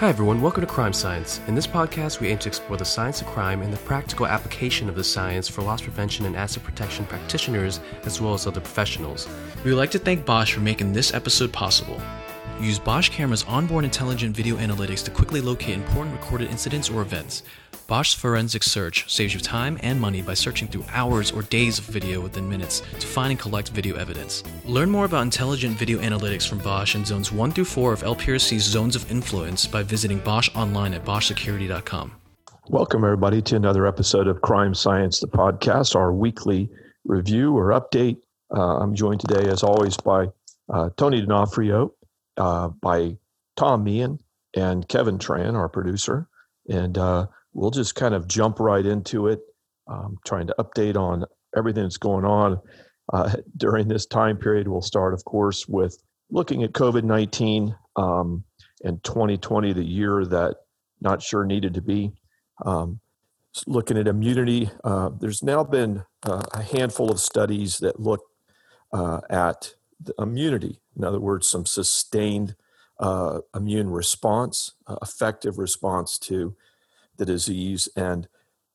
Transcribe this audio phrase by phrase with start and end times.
[0.00, 0.42] Hi, everyone.
[0.42, 1.40] Welcome to Crime Science.
[1.46, 4.90] In this podcast, we aim to explore the science of crime and the practical application
[4.90, 9.26] of the science for loss prevention and asset protection practitioners, as well as other professionals.
[9.64, 11.98] We would like to thank Bosch for making this episode possible.
[12.60, 17.42] Use Bosch Camera's onboard intelligent video analytics to quickly locate important recorded incidents or events.
[17.86, 21.84] Bosch's forensic search saves you time and money by searching through hours or days of
[21.84, 24.42] video within minutes to find and collect video evidence.
[24.64, 28.64] Learn more about intelligent video analytics from Bosch in zones 1 through 4 of LPRC's
[28.64, 32.12] zones of influence by visiting Bosch online at boschsecurity.com.
[32.68, 36.68] Welcome, everybody, to another episode of Crime Science, the podcast, our weekly
[37.04, 38.16] review or update.
[38.52, 40.26] Uh, I'm joined today, as always, by
[40.68, 41.94] uh, Tony D'Onofrio,
[42.36, 43.16] uh, by
[43.54, 44.18] Tom Meehan
[44.56, 46.26] and Kevin Tran, our producer.
[46.68, 49.40] And uh, we'll just kind of jump right into it,
[49.88, 51.24] um, trying to update on
[51.56, 52.60] everything that's going on
[53.12, 54.68] uh, during this time period.
[54.68, 55.98] We'll start, of course, with
[56.30, 58.44] looking at COVID 19 um,
[58.84, 60.56] and 2020, the year that
[61.00, 62.12] not sure needed to be.
[62.64, 63.00] Um,
[63.66, 68.20] looking at immunity, uh, there's now been uh, a handful of studies that look
[68.92, 69.74] uh, at
[70.18, 72.56] immunity in other words, some sustained
[72.98, 76.56] uh, immune response, uh, effective response to
[77.16, 78.28] the disease, and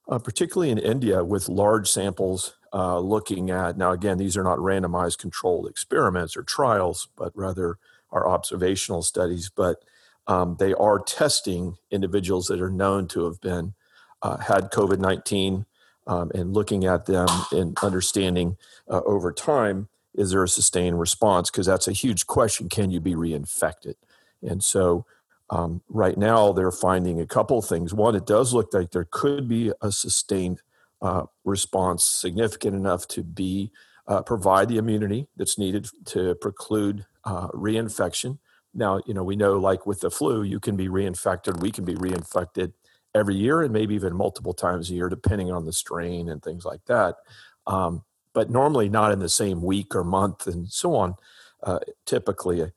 [0.10, 4.58] uh, particularly in India with large samples uh, looking at, now again, these are not
[4.58, 7.78] randomized controlled experiments or trials, but rather
[8.12, 9.84] are observational studies, but
[10.28, 13.74] um, they are testing individuals that are known to have been
[14.22, 15.66] uh, had COVID 19
[16.08, 18.58] um, and looking at them and understanding
[18.90, 21.50] uh, over time is there a sustained response?
[21.50, 22.70] Because that's a huge question.
[22.70, 23.96] Can you be reinfected?
[24.42, 25.06] And so,
[25.52, 27.94] um, right now, they're finding a couple things.
[27.94, 30.62] One, it does look like there could be a sustained
[31.02, 33.72] uh, response significant enough to be
[34.08, 38.40] uh, provide the immunity that's needed to preclude uh, reinfection.
[38.74, 41.60] Now, you know, we know like with the flu, you can be reinfected.
[41.60, 42.72] We can be reinfected
[43.14, 46.64] every year and maybe even multiple times a year, depending on the strain and things
[46.64, 47.16] like that.
[47.68, 48.04] Um,
[48.34, 51.16] but normally not in the same week or month and so on,
[51.64, 52.72] uh, typically,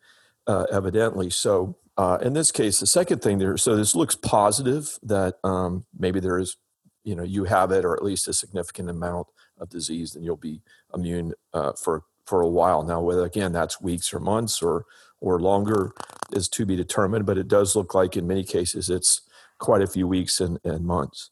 [0.48, 1.30] uh, evidently.
[1.30, 5.84] So uh, in this case, the second thing there, so this looks positive that um,
[5.96, 6.56] maybe there is,
[7.04, 9.28] you know, you have it or at least a significant amount
[9.58, 10.60] of disease, and you'll be
[10.94, 12.82] immune uh, for for a while.
[12.82, 14.86] Now, whether again that's weeks or months or
[15.20, 15.92] or longer
[16.32, 19.22] is to be determined, but it does look like in many cases it's
[19.58, 21.30] quite a few weeks and, and months.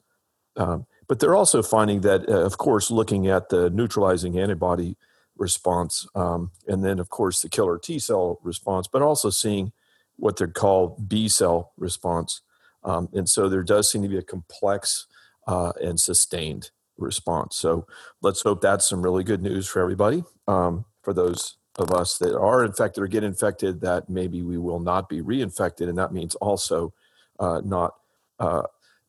[0.56, 4.96] Um, but they're also finding that, uh, of course, looking at the neutralizing antibody
[5.36, 9.72] response, um, and then, of course, the killer T cell response, but also seeing
[10.16, 12.42] what they're called B cell response.
[12.84, 15.06] Um, and so there does seem to be a complex
[15.46, 17.56] uh, and sustained response.
[17.56, 17.86] So
[18.20, 20.24] let's hope that's some really good news for everybody.
[20.46, 24.80] Um, for those of us that are infected or get infected, that maybe we will
[24.80, 26.92] not be reinfected, and that means also
[27.40, 27.94] uh, not
[28.38, 28.62] uh,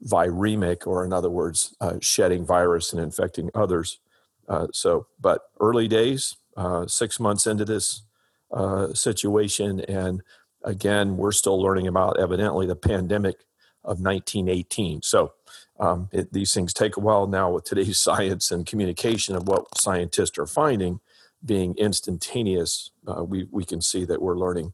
[0.06, 4.00] viremic, or in other words, uh, shedding virus and infecting others.
[4.48, 8.04] Uh, so, but early days, uh, six months into this
[8.52, 10.22] uh, situation, and
[10.64, 13.38] again, we're still learning about evidently the pandemic
[13.84, 15.02] of 1918.
[15.02, 15.34] So,
[15.80, 19.78] um, it, these things take a while now with today's science and communication of what
[19.78, 21.00] scientists are finding
[21.44, 22.92] being instantaneous.
[23.06, 24.74] Uh, we, we can see that we're learning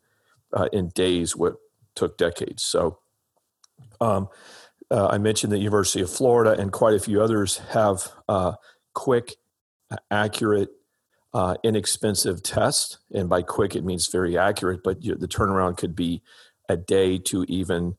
[0.53, 1.55] uh, in days what
[1.95, 2.63] took decades.
[2.63, 2.99] So,
[3.99, 4.29] um,
[4.91, 8.53] uh, I mentioned the University of Florida and quite a few others have uh,
[8.93, 9.35] quick,
[10.09, 10.69] accurate,
[11.33, 12.99] uh, inexpensive test.
[13.13, 16.21] And by quick, it means very accurate, but you, the turnaround could be
[16.67, 17.95] a day to even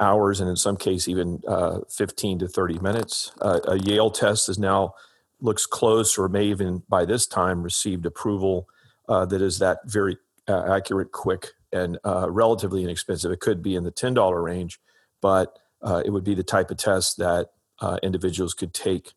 [0.00, 3.32] hours, and in some case, even uh, 15 to 30 minutes.
[3.40, 4.94] Uh, a Yale test is now
[5.40, 8.68] looks close, or may even by this time received approval
[9.08, 10.16] uh, that is that very
[10.48, 13.30] accurate, quick, and relatively inexpensive.
[13.30, 14.80] It could be in the $10 range,
[15.20, 17.50] but uh, it would be the type of test that
[17.80, 19.12] uh, individuals could take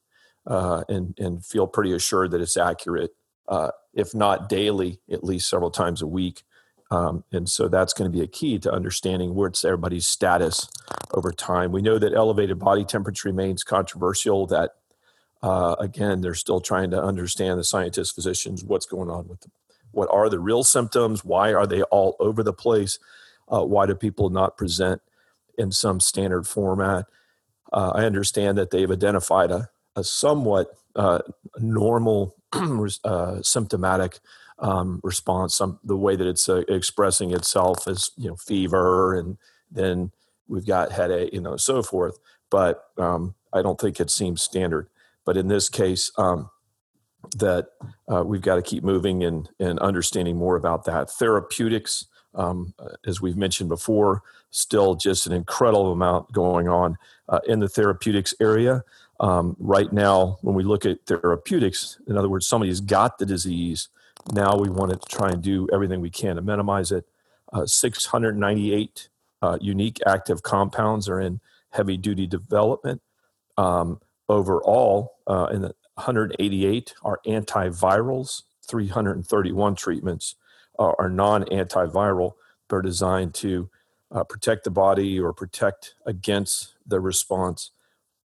[0.48, 3.12] uh, and, and feel pretty assured that it's accurate,
[3.48, 6.44] uh, if not daily, at least several times a week.
[6.92, 10.70] Um, and so that's going to be a key to understanding what's everybody's status
[11.12, 11.72] over time.
[11.72, 14.46] We know that elevated body temperature remains controversial.
[14.46, 14.72] That
[15.42, 19.52] uh, again, they're still trying to understand the scientists, physicians, what's going on with them.
[19.92, 21.26] What are the real symptoms?
[21.26, 23.00] Why are they all over the place?
[23.48, 25.02] Uh, why do people not present
[25.58, 27.06] in some standard format.
[27.72, 31.20] Uh, I understand that they've identified a, a somewhat uh,
[31.60, 32.36] normal
[33.04, 34.20] uh, symptomatic
[34.60, 35.56] um, response.
[35.56, 39.38] Some, the way that it's uh, expressing itself is you know fever, and
[39.72, 40.12] then
[40.48, 42.20] we've got headache, you know, so forth.
[42.50, 44.88] But um, I don't think it seems standard.
[45.26, 46.50] But in this case, um,
[47.38, 47.70] that
[48.12, 51.10] uh, we've got to keep moving and, and understanding more about that.
[51.10, 52.06] Therapeutics
[52.36, 52.74] um,
[53.06, 54.22] as we've mentioned before,
[54.52, 56.98] still just an incredible amount going on
[57.30, 58.84] uh, in the therapeutics area.
[59.20, 63.90] Um, right now, when we look at therapeutics, in other words, somebody's got the disease.
[64.32, 67.06] Now we want to try and do everything we can to minimize it.
[67.54, 69.10] Uh, 698
[69.42, 71.40] uh, unique active compounds are in
[71.70, 73.02] heavy duty development.
[73.58, 80.36] Um, overall, uh, in the 188 are antivirals, 331 treatments
[80.78, 82.34] are non antiviral,
[82.72, 83.70] are designed to
[84.12, 87.72] uh, protect the body or protect against the response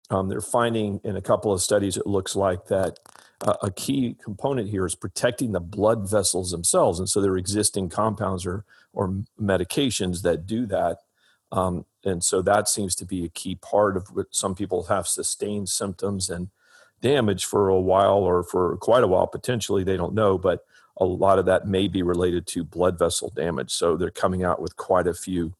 [0.09, 2.99] um, they're finding in a couple of studies, it looks like that
[3.41, 6.99] uh, a key component here is protecting the blood vessels themselves.
[6.99, 8.63] And so there are existing compounds or,
[8.93, 10.99] or medications that do that.
[11.51, 15.07] Um, and so that seems to be a key part of what some people have
[15.07, 16.49] sustained symptoms and
[17.01, 20.37] damage for a while or for quite a while, potentially, they don't know.
[20.37, 20.65] But
[20.99, 23.71] a lot of that may be related to blood vessel damage.
[23.71, 25.53] So they're coming out with quite a few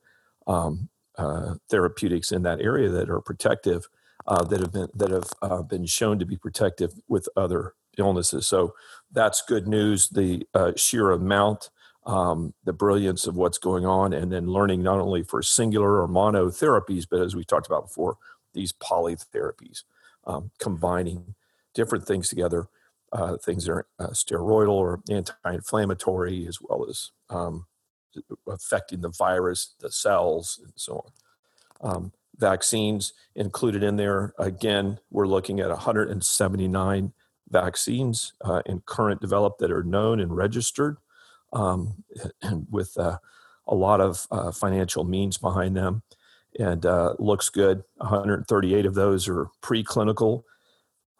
[0.48, 3.88] um, uh, therapeutics in that area that are protective
[4.28, 8.48] uh, that have been that have uh, been shown to be protective with other illnesses.
[8.48, 8.74] So
[9.12, 10.10] that's good news.
[10.10, 11.70] The uh, sheer amount,
[12.06, 16.08] um, the brilliance of what's going on, and then learning not only for singular or
[16.08, 18.18] mono therapies, but as we talked about before,
[18.54, 19.84] these polytherapies,
[20.26, 21.36] um, combining
[21.74, 22.68] different things together.
[23.14, 27.66] Uh, things that are uh, steroidal or anti-inflammatory, as well as um,
[28.46, 31.06] affecting the virus, the cells, and so
[31.82, 32.12] on.
[32.40, 34.34] Vaccines included in there.
[34.38, 37.14] Again, we're looking at 179
[37.50, 40.98] vaccines uh, in current developed that are known and registered,
[41.54, 42.04] um,
[42.42, 43.18] and with uh,
[43.68, 46.04] a lot of uh, financial means behind them.
[46.60, 47.84] And uh, looks good.
[47.98, 50.44] 138 of those are preclinical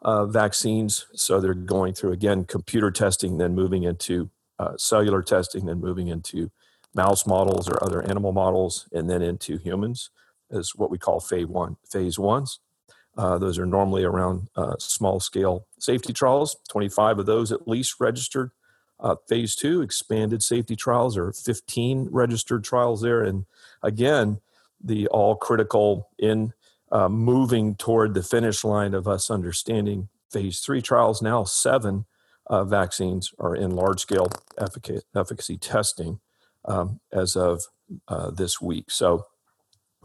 [0.02, 5.66] uh, vaccines, so they're going through again computer testing, then moving into uh, cellular testing,
[5.66, 6.50] then moving into
[6.94, 10.10] mouse models or other animal models, and then into humans
[10.50, 11.76] is what we call phase one.
[11.90, 12.60] Phase ones.
[13.16, 16.56] Uh, those are normally around uh, small scale safety trials.
[16.68, 18.52] 25 of those at least registered.
[19.00, 23.22] Uh, phase two, expanded safety trials, are 15 registered trials there.
[23.22, 23.46] And
[23.82, 24.40] again,
[24.82, 26.52] the all critical in
[26.90, 31.22] uh, moving toward the finish line of us understanding phase three trials.
[31.22, 32.06] Now, seven
[32.46, 36.20] uh, vaccines are in large scale efficacy, efficacy testing
[36.64, 37.64] um, as of
[38.08, 38.90] uh, this week.
[38.90, 39.26] So,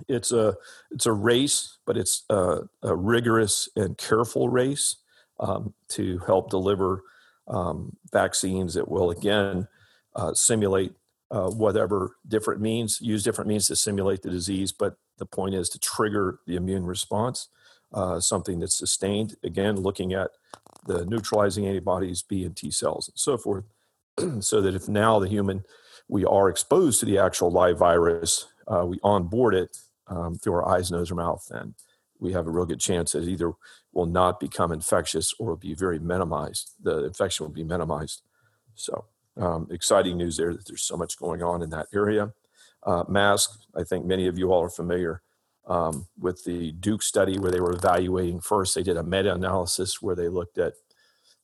[0.07, 0.55] it's a
[0.91, 4.97] it's a race, but it's a, a rigorous and careful race
[5.39, 7.03] um, to help deliver
[7.47, 9.67] um, vaccines that will again
[10.15, 10.93] uh, simulate
[11.31, 14.71] uh, whatever different means, use different means to simulate the disease.
[14.71, 17.49] But the point is to trigger the immune response,
[17.93, 19.35] uh, something that's sustained.
[19.43, 20.31] Again, looking at
[20.85, 23.65] the neutralizing antibodies, B and T cells, and so forth,
[24.39, 25.63] so that if now the human
[26.07, 29.77] we are exposed to the actual live virus, uh, we onboard it
[30.07, 31.75] um, through our eyes, nose, or mouth, then
[32.19, 33.51] we have a real good chance that either
[33.91, 36.71] will not become infectious or will be very minimized.
[36.81, 38.21] The infection will be minimized.
[38.75, 39.05] So,
[39.37, 42.33] um, exciting news there that there's so much going on in that area.
[42.83, 45.21] Uh, mask, I think many of you all are familiar
[45.67, 48.75] um, with the Duke study where they were evaluating first.
[48.75, 50.73] They did a meta analysis where they looked at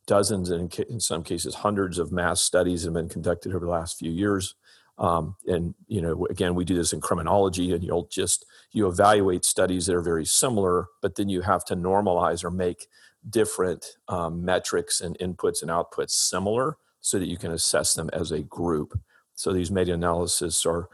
[0.06, 3.72] dozens and in some cases hundreds of mass studies that have been conducted over the
[3.72, 4.56] last few years
[5.00, 9.46] um, and you know, again, we do this in criminology, and you'll just you evaluate
[9.46, 12.88] studies that are very similar, but then you have to normalize or make
[13.30, 18.32] different um, metrics and inputs and outputs similar, so that you can assess them as
[18.32, 19.00] a group.
[19.36, 20.90] So these meta-analysis are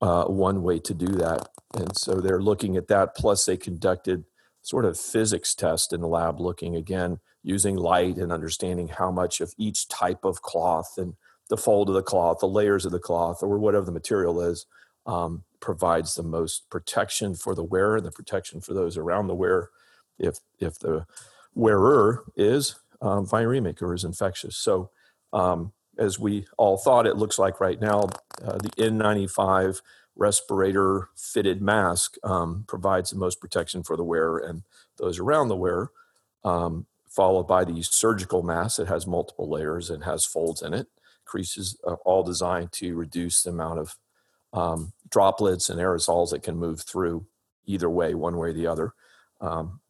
[0.00, 3.14] uh, one way to do that, and so they're looking at that.
[3.14, 4.24] Plus, they conducted
[4.62, 9.42] sort of physics test in the lab, looking again using light and understanding how much
[9.42, 11.14] of each type of cloth and
[11.54, 14.66] the fold of the cloth, the layers of the cloth, or whatever the material is,
[15.06, 19.34] um, provides the most protection for the wearer and the protection for those around the
[19.36, 19.70] wearer
[20.18, 21.06] if if the
[21.54, 24.56] wearer is um, viremic or is infectious.
[24.56, 24.90] So,
[25.32, 28.08] um, as we all thought, it looks like right now
[28.42, 29.80] uh, the N95
[30.16, 34.62] respirator fitted mask um, provides the most protection for the wearer and
[34.96, 35.92] those around the wearer,
[36.44, 40.88] um, followed by the surgical mask that has multiple layers and has folds in it
[41.24, 43.96] creases uh, all designed to reduce the amount of
[44.52, 47.26] um, droplets and aerosols that can move through
[47.66, 48.92] either way, one way or the other.
[49.40, 49.80] Um,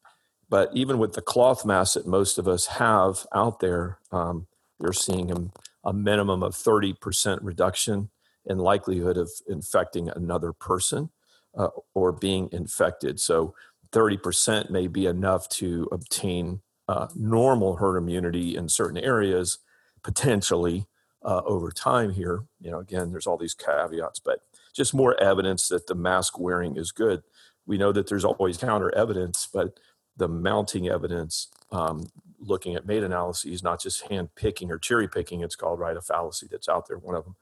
[0.49, 4.47] but even with the cloth mask that most of us have out there, um,
[4.81, 8.09] you're seeing a, a minimum of 30% reduction
[8.45, 11.09] in likelihood of infecting another person
[11.57, 13.19] uh, or being infected.
[13.19, 13.55] So
[13.91, 19.59] 30% may be enough to obtain uh, normal herd immunity in certain areas,
[20.03, 20.85] potentially,
[21.25, 22.43] uh, over time here.
[22.61, 24.39] You know, again, there's all these caveats, but
[24.73, 27.23] just more evidence that the mask wearing is good.
[27.65, 29.79] We know that there's always counter evidence, but
[30.15, 32.07] the mounting evidence, um,
[32.39, 36.01] looking at meta analyses, not just hand picking or cherry picking, it's called right a
[36.01, 36.97] fallacy that's out there.
[36.97, 37.35] One of them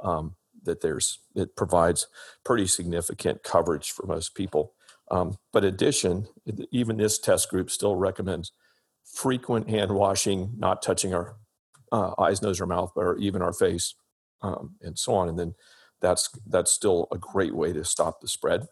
[0.00, 2.08] um, that there's it provides
[2.44, 4.74] pretty significant coverage for most people.
[5.10, 6.28] Um, but addition,
[6.70, 8.52] even this test group still recommends
[9.04, 11.36] frequent hand washing, not touching our
[11.92, 13.94] uh, eyes, nose, or mouth, or even our face,
[14.42, 15.28] um, and so on.
[15.28, 15.54] And then
[16.00, 18.66] that's that's still a great way to stop the spread.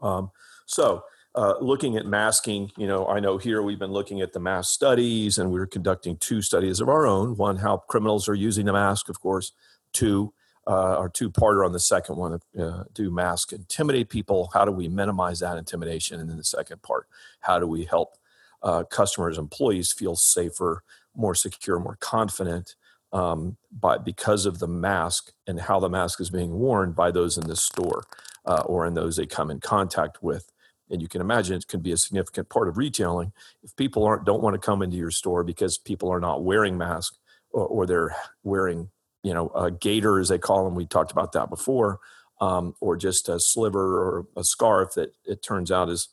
[0.00, 0.30] Um,
[0.66, 4.40] so, uh, looking at masking, you know, I know here we've been looking at the
[4.40, 7.36] mask studies, and we're conducting two studies of our own.
[7.36, 9.52] One, how criminals are using the mask, of course.
[9.92, 10.32] Two,
[10.66, 14.88] uh, our two-parter on the second one uh, do mask intimidate people how do we
[14.88, 17.08] minimize that intimidation and then the second part
[17.40, 18.16] how do we help
[18.62, 20.84] uh, customers employees feel safer
[21.16, 22.74] more secure more confident
[23.12, 27.36] um, by because of the mask and how the mask is being worn by those
[27.36, 28.04] in the store
[28.46, 30.50] uh, or in those they come in contact with
[30.90, 34.24] and you can imagine it can be a significant part of retailing if people aren't
[34.24, 37.18] don't want to come into your store because people are not wearing masks
[37.50, 38.90] or, or they're wearing
[39.22, 40.74] you know, a gaiter, as they call them.
[40.74, 42.00] We talked about that before,
[42.40, 46.08] um, or just a sliver or a scarf that it turns out is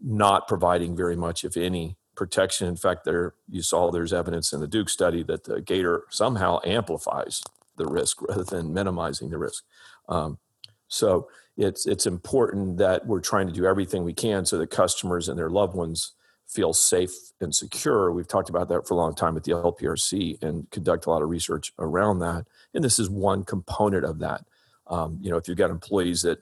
[0.00, 2.68] not providing very much, if any, protection.
[2.68, 6.60] In fact, there you saw there's evidence in the Duke study that the gaiter somehow
[6.64, 7.42] amplifies
[7.76, 9.64] the risk rather than minimizing the risk.
[10.08, 10.38] Um,
[10.88, 15.28] so it's it's important that we're trying to do everything we can so that customers
[15.28, 16.12] and their loved ones
[16.46, 18.12] feel safe and secure.
[18.12, 21.22] We've talked about that for a long time at the LPRC and conduct a lot
[21.22, 22.46] of research around that.
[22.74, 24.44] And this is one component of that.
[24.86, 26.38] Um, you know, if you've got employees that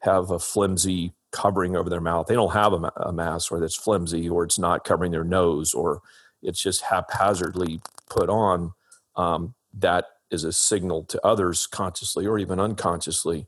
[0.00, 3.76] have a flimsy covering over their mouth, they don't have a, a mask, or that's
[3.76, 6.02] flimsy, or it's not covering their nose, or
[6.42, 8.72] it's just haphazardly put on.
[9.16, 13.46] Um, that is a signal to others consciously or even unconsciously.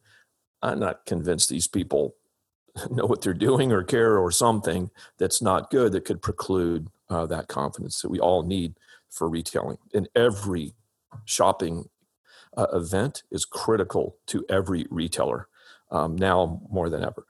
[0.63, 2.17] I'm not convinced these people
[2.91, 7.27] know what they're doing or care or something that's not good that could preclude uh,
[7.27, 8.75] that confidence that we all need
[9.11, 9.79] for retailing.
[9.93, 10.75] And every
[11.25, 11.89] shopping
[12.57, 15.49] uh, event is critical to every retailer
[15.91, 17.27] um, now more than ever.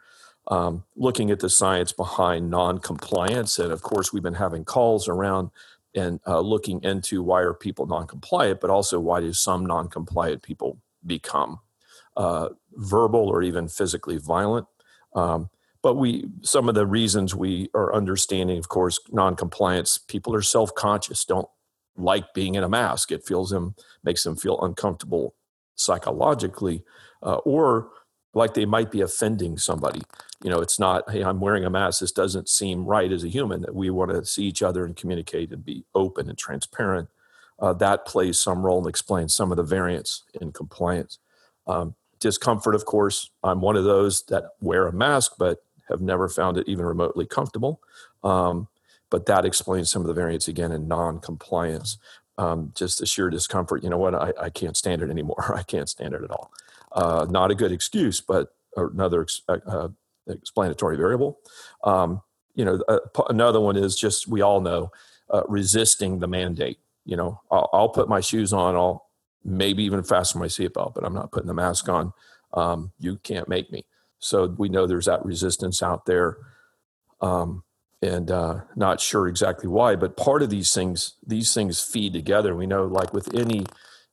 [0.48, 5.50] Um, looking at the science behind non-compliance, and of course, we've been having calls around
[5.94, 10.78] and uh, looking into why are people non-compliant, but also why do some non-compliant people
[11.06, 11.60] become
[12.16, 14.66] uh, verbal or even physically violent
[15.14, 15.50] um,
[15.82, 19.98] but we, some of the reasons we are understanding, of course, non-compliance.
[19.98, 21.48] People are self-conscious, don't
[21.96, 23.10] like being in a mask.
[23.10, 25.34] It feels them, makes them feel uncomfortable
[25.74, 26.84] psychologically,
[27.22, 27.90] uh, or
[28.34, 30.02] like they might be offending somebody.
[30.42, 32.00] You know, it's not, hey, I'm wearing a mask.
[32.00, 33.62] This doesn't seem right as a human.
[33.62, 37.08] That we want to see each other and communicate and be open and transparent.
[37.58, 41.18] Uh, that plays some role and explains some of the variance in compliance.
[41.66, 43.30] Um, discomfort, of course.
[43.44, 47.26] I'm one of those that wear a mask, but have never found it even remotely
[47.26, 47.80] comfortable.
[48.24, 48.68] Um,
[49.10, 51.98] but that explains some of the variance again in non-compliance.
[52.38, 53.84] Um, just the sheer discomfort.
[53.84, 54.14] You know what?
[54.14, 55.54] I, I can't stand it anymore.
[55.56, 56.50] I can't stand it at all.
[56.94, 59.88] Uh, not a good excuse, but another ex- uh, uh,
[60.26, 61.38] explanatory variable.
[61.84, 62.22] Um,
[62.54, 64.90] you know, uh, another one is just we all know
[65.30, 66.78] uh, resisting the mandate.
[67.04, 68.76] You know, I'll, I'll, put my shoes on.
[68.76, 69.08] I'll
[69.44, 72.12] maybe even fasten my seatbelt, but I'm not putting the mask on.
[72.54, 73.84] Um, you can't make me.
[74.18, 76.36] So we know there's that resistance out there.
[77.20, 77.64] Um,
[78.02, 82.54] and uh, not sure exactly why, but part of these things, these things feed together.
[82.54, 83.64] We know, like with any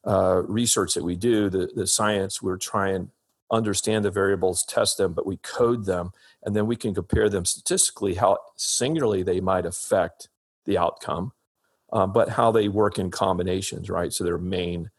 [0.06, 3.12] uh, research that we do, the, the science, we're trying
[3.52, 6.12] understand the variables, test them, but we code them,
[6.44, 10.30] and then we can compare them statistically how singularly they might affect
[10.66, 11.32] the outcome,
[11.92, 14.14] uh, but how they work in combinations, right?
[14.14, 14.92] So their main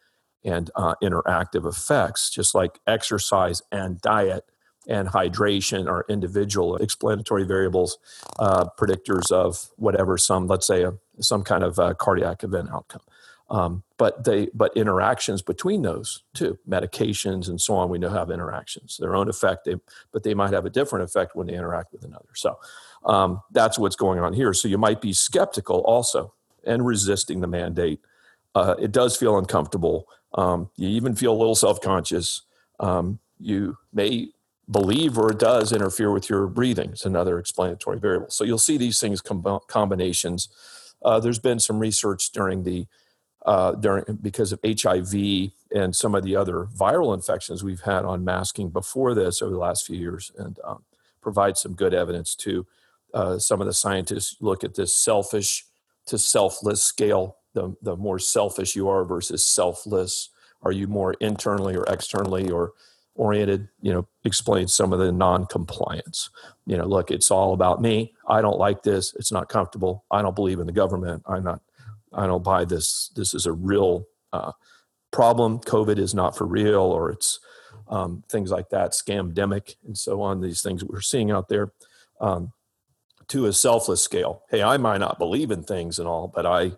[0.44, 4.44] and uh, interactive effects, just like exercise and diet
[4.88, 7.98] and hydration are individual explanatory variables,
[8.38, 13.02] uh, predictors of whatever some, let's say, a, some kind of uh, cardiac event outcome.
[13.50, 18.30] Um, but they, but interactions between those two medications and so on, we know have
[18.30, 19.74] interactions, their own effect, they,
[20.12, 22.28] but they might have a different effect when they interact with another.
[22.34, 22.58] So
[23.04, 24.54] um, that's what's going on here.
[24.54, 26.32] So you might be skeptical also
[26.64, 28.00] and resisting the mandate.
[28.54, 32.42] Uh, it does feel uncomfortable um, you even feel a little self conscious.
[32.78, 34.28] Um, you may
[34.70, 36.90] believe or it does interfere with your breathing.
[36.90, 38.30] It's another explanatory variable.
[38.30, 40.48] So you'll see these things com- combinations.
[41.02, 42.86] Uh, there's been some research during the
[43.46, 48.24] uh, during because of HIV and some of the other viral infections we've had on
[48.24, 50.82] masking before this over the last few years, and um,
[51.20, 52.66] provide some good evidence to
[53.14, 55.64] uh, some of the scientists look at this selfish
[56.06, 60.30] to selfless scale the, the more selfish you are versus selfless.
[60.62, 62.72] Are you more internally or externally or
[63.14, 63.68] oriented?
[63.82, 66.30] You know, explain some of the non-compliance.
[66.66, 68.14] You know, look, it's all about me.
[68.28, 69.14] I don't like this.
[69.14, 70.04] It's not comfortable.
[70.10, 71.22] I don't believe in the government.
[71.26, 71.60] I'm not.
[72.12, 73.10] I don't buy this.
[73.14, 74.52] This is a real uh,
[75.10, 75.60] problem.
[75.60, 77.40] COVID is not for real, or it's
[77.88, 80.40] um, things like that, scamdemic, and so on.
[80.40, 81.72] These things we're seeing out there.
[82.20, 82.52] Um,
[83.30, 84.42] to a selfless scale.
[84.50, 86.72] Hey, I might not believe in things and all, but I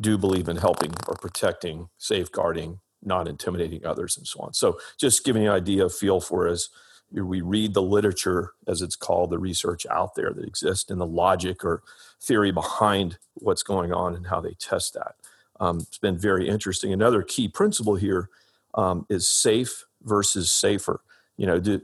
[0.00, 4.54] do believe in helping or protecting, safeguarding, not intimidating others, and so on.
[4.54, 6.70] So, just giving you an idea, feel for as
[7.12, 11.06] we read the literature, as it's called, the research out there that exists, and the
[11.06, 11.82] logic or
[12.20, 15.14] theory behind what's going on and how they test that.
[15.60, 16.92] Um, it's been very interesting.
[16.92, 18.28] Another key principle here
[18.74, 21.00] um, is safe versus safer.
[21.36, 21.80] You know, do,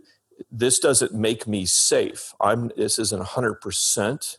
[0.50, 2.34] this doesn't make me safe.
[2.40, 4.38] I'm this isn't a hundred percent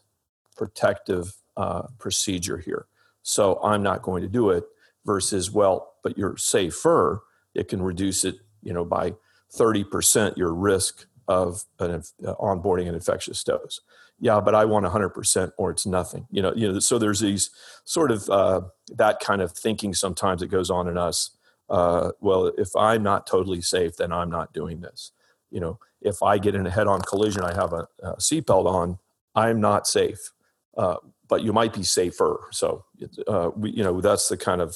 [0.55, 2.85] protective uh, procedure here,
[3.23, 4.65] so I'm not going to do it.
[5.05, 7.21] Versus, well, but you're safer.
[7.53, 9.13] It can reduce it, you know, by
[9.57, 13.81] thirty percent your risk of an uh, onboarding an infectious dose.
[14.17, 16.25] Yeah, but I want 100% or it's nothing.
[16.31, 16.79] You know, you know.
[16.79, 17.49] So there's these
[17.83, 18.61] sort of uh,
[18.93, 21.31] that kind of thinking sometimes that goes on in us.
[21.69, 25.11] Uh, well, if I'm not totally safe, then I'm not doing this
[25.55, 28.99] you know, if I get in a head-on collision, I have a, a seatbelt on,
[29.35, 30.31] I'm not safe.
[30.77, 30.97] Uh,
[31.29, 32.47] but you might be safer.
[32.51, 32.83] So,
[33.25, 34.75] uh, we, you know, that's the kind of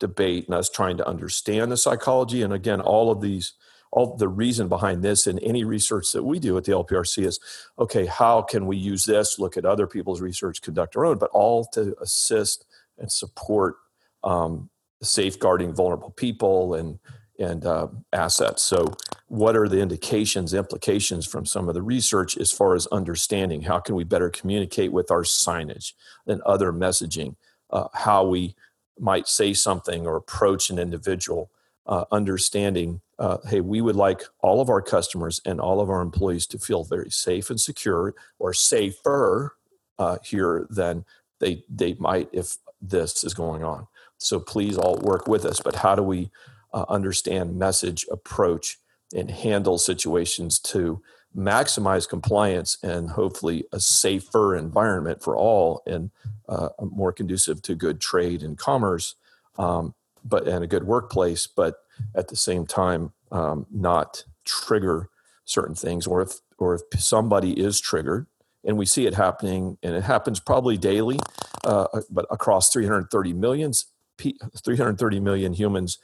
[0.00, 2.42] debate and us trying to understand the psychology.
[2.42, 3.54] And again, all of these,
[3.96, 7.40] all the reason behind this and any research that we do at the LPRC is,
[7.78, 9.38] okay, how can we use this?
[9.38, 12.66] Look at other people's research, conduct our own, but all to assist
[12.98, 13.76] and support
[14.22, 14.68] um,
[15.02, 16.98] safeguarding vulnerable people and
[17.38, 18.62] and uh, assets.
[18.62, 18.94] So,
[19.28, 23.78] what are the indications, implications from some of the research as far as understanding how
[23.78, 25.92] can we better communicate with our signage
[26.26, 27.36] and other messaging,
[27.70, 28.54] uh, how we
[28.98, 31.50] might say something or approach an individual,
[31.86, 36.02] uh, understanding, uh, hey, we would like all of our customers and all of our
[36.02, 39.56] employees to feel very safe and secure or safer
[39.98, 41.04] uh, here than
[41.38, 43.86] they they might if this is going on.
[44.18, 45.60] So please all work with us.
[45.60, 46.30] But how do we
[46.72, 48.78] uh, understand message approach
[49.14, 51.02] and handle situations to
[51.36, 56.10] maximize compliance and hopefully a safer environment for all and
[56.48, 59.16] uh, more conducive to good trade and commerce
[59.58, 59.94] um,
[60.28, 61.76] but and a good workplace but
[62.14, 65.08] at the same time um, not trigger
[65.44, 68.26] certain things or if or if somebody is triggered
[68.64, 71.18] and we see it happening and it happens probably daily
[71.64, 73.86] uh, but across 330 millions
[74.18, 75.98] 330 million humans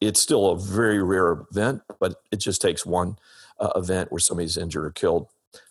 [0.00, 3.16] it's still a very rare event, but it just takes one
[3.58, 5.28] uh, event where somebody's injured or killed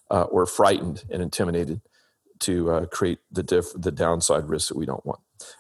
[0.10, 1.82] uh, or frightened and intimidated
[2.40, 5.20] to uh, create the diff- the downside risks that we don't want.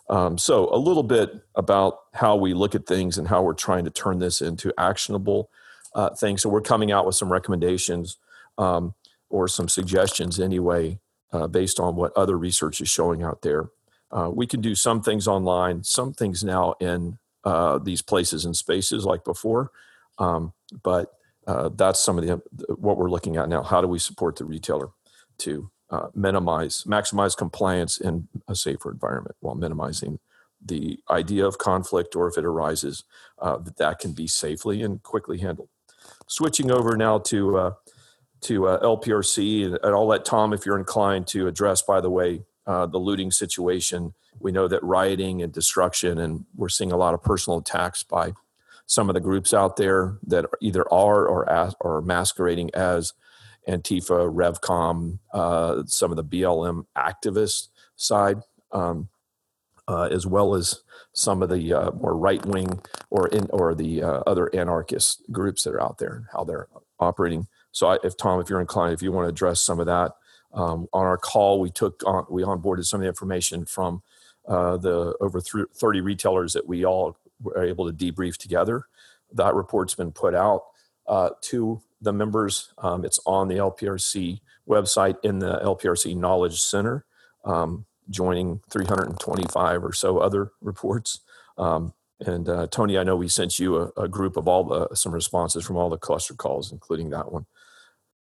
[0.10, 3.86] Um, so a little bit about how we look at things and how we're trying
[3.86, 5.50] to turn this into actionable
[5.96, 6.42] uh, things.
[6.42, 8.18] So we're coming out with some recommendations
[8.58, 8.94] um,
[9.30, 11.00] or some suggestions anyway,
[11.32, 13.70] uh, based on what other research is showing out there.
[14.12, 18.56] Uh, we can do some things online, some things now in uh, these places and
[18.56, 19.72] spaces like before.
[20.20, 21.13] Um, but
[21.48, 22.42] uh, that's some of the
[22.76, 23.63] what we're looking at now.
[23.63, 24.89] How do we support the retailer
[25.39, 30.19] to uh, minimize, maximize compliance in a safer environment while minimizing
[30.65, 33.03] the idea of conflict, or if it arises,
[33.39, 35.69] uh, that that can be safely and quickly handled.
[36.27, 37.71] Switching over now to uh,
[38.41, 41.82] to uh, LPRC, and I'll let Tom, if you're inclined, to address.
[41.82, 46.91] By the way, the looting situation we know that rioting and destruction, and we're seeing
[46.91, 48.34] a lot of personal attacks by
[48.86, 53.13] some of the groups out there that either are or as, or masquerading as
[53.67, 58.39] Antifa, Revcom, uh, some of the BLM activist side,
[58.71, 59.10] um,
[59.88, 60.82] uh, as well as
[61.13, 65.63] some of the uh, more right wing or in or the uh, other anarchist groups
[65.63, 66.67] that are out there and how they're
[66.99, 67.47] operating.
[67.71, 70.13] So, I, if Tom, if you're inclined, if you want to address some of that,
[70.54, 74.04] um, on our call, we took on, we onboarded some of the information from
[74.47, 78.86] uh, the over 30 retailers that we all were able to debrief together.
[79.34, 80.63] That report's been put out
[81.08, 82.74] uh, to the members.
[82.78, 87.06] Um, it's on the LPRC website in the LPRC Knowledge Center,
[87.46, 91.22] um, joining 325 or so other reports.
[91.58, 94.96] Um, and uh, Tony, I know we sent you a, a, group of all the
[94.96, 97.46] some responses from all the cluster calls, including that one.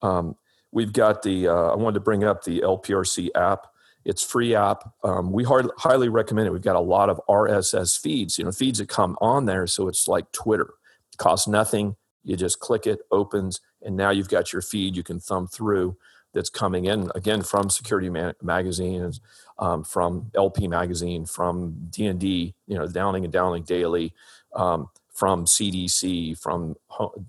[0.02, 0.36] Um,
[0.72, 1.48] we've got the.
[1.48, 3.66] Uh, I wanted to bring up the LPRC app.
[4.04, 4.92] It's free app.
[5.02, 6.52] Um, we hard, highly recommend it.
[6.52, 9.66] We've got a lot of RSS feeds, you know, feeds that come on there.
[9.66, 10.74] So it's like Twitter.
[11.12, 11.96] It costs nothing.
[12.26, 15.96] You just click it, opens, and now you've got your feed you can thumb through.
[16.34, 19.10] that's coming in again from Security Ma- Magazine,
[19.58, 24.12] um, from LP Magazine, from D&D, you know, Downing and Downing Daily,
[24.54, 26.76] um, from CDC, from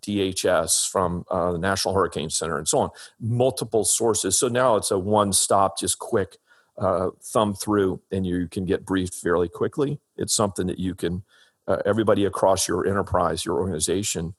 [0.02, 2.90] DHS, from uh, the National Hurricane Center, and so on.
[3.22, 4.38] Multiple sources.
[4.40, 6.38] So now it's a one-stop, just quick
[6.78, 10.00] uh, thumb through, and you can get briefed fairly quickly.
[10.18, 11.24] It's something that you can,
[11.68, 14.36] uh, everybody across your enterprise, your organization,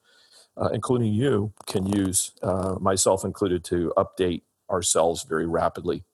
[0.59, 6.05] uh, including you, can use, uh, myself included, to update ourselves very rapidly.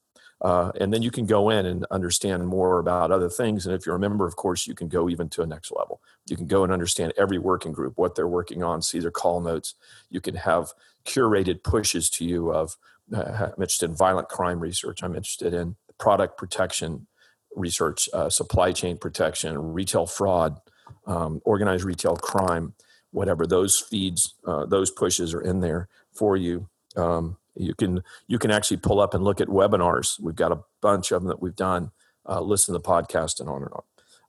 [0.41, 3.65] Uh, and then you can go in and understand more about other things.
[3.65, 6.03] And if you're a member, of course, you can go even to a next level.
[6.29, 9.41] You can go and understand every working group, what they're working on, see their call
[9.41, 9.75] notes.
[10.11, 10.73] You can have
[11.07, 12.77] curated pushes to you of,
[13.15, 15.03] uh, I'm interested in violent crime research.
[15.03, 17.07] I'm interested in product protection
[17.55, 20.61] research, uh, supply chain protection, retail fraud,
[21.07, 22.75] um, organized retail crime,
[23.15, 23.47] whatever.
[23.47, 26.69] Those feeds, uh, those pushes are in there for you.
[26.97, 30.21] Um, you can you can actually pull up and look at webinars.
[30.21, 31.93] We've got a bunch of them that we've done.
[32.29, 33.83] Uh, listen to the podcast and on and on.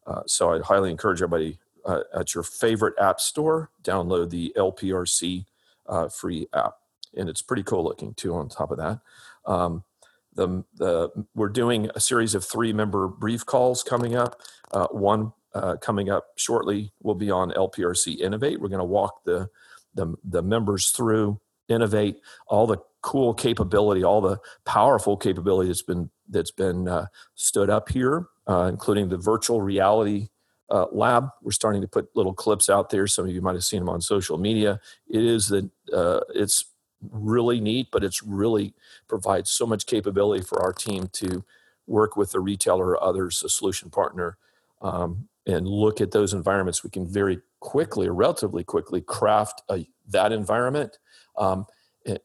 [0.05, 5.45] Uh, so I'd highly encourage everybody uh, at your favorite app store download the LPRC
[5.87, 6.75] uh, free app,
[7.15, 8.35] and it's pretty cool looking too.
[8.35, 8.99] On top of that,
[9.45, 9.83] um,
[10.35, 14.41] the the we're doing a series of three member brief calls coming up.
[14.71, 18.59] Uh, one uh, coming up shortly will be on LPRC Innovate.
[18.61, 19.49] We're going to walk the,
[19.95, 26.09] the the members through Innovate all the cool capability, all the powerful capability that's been
[26.29, 30.29] that's been uh, stood up here, uh, including the virtual reality
[30.69, 31.29] uh, lab.
[31.41, 33.07] We're starting to put little clips out there.
[33.07, 34.79] Some of you might have seen them on social media.
[35.07, 36.65] It is that uh, it's
[37.11, 38.73] really neat, but it's really
[39.07, 41.45] provides so much capability for our team to
[41.87, 44.37] work with the retailer or others, a solution partner,
[44.81, 46.83] um, and look at those environments.
[46.83, 50.97] We can very quickly relatively quickly craft a, that environment.
[51.37, 51.65] Um,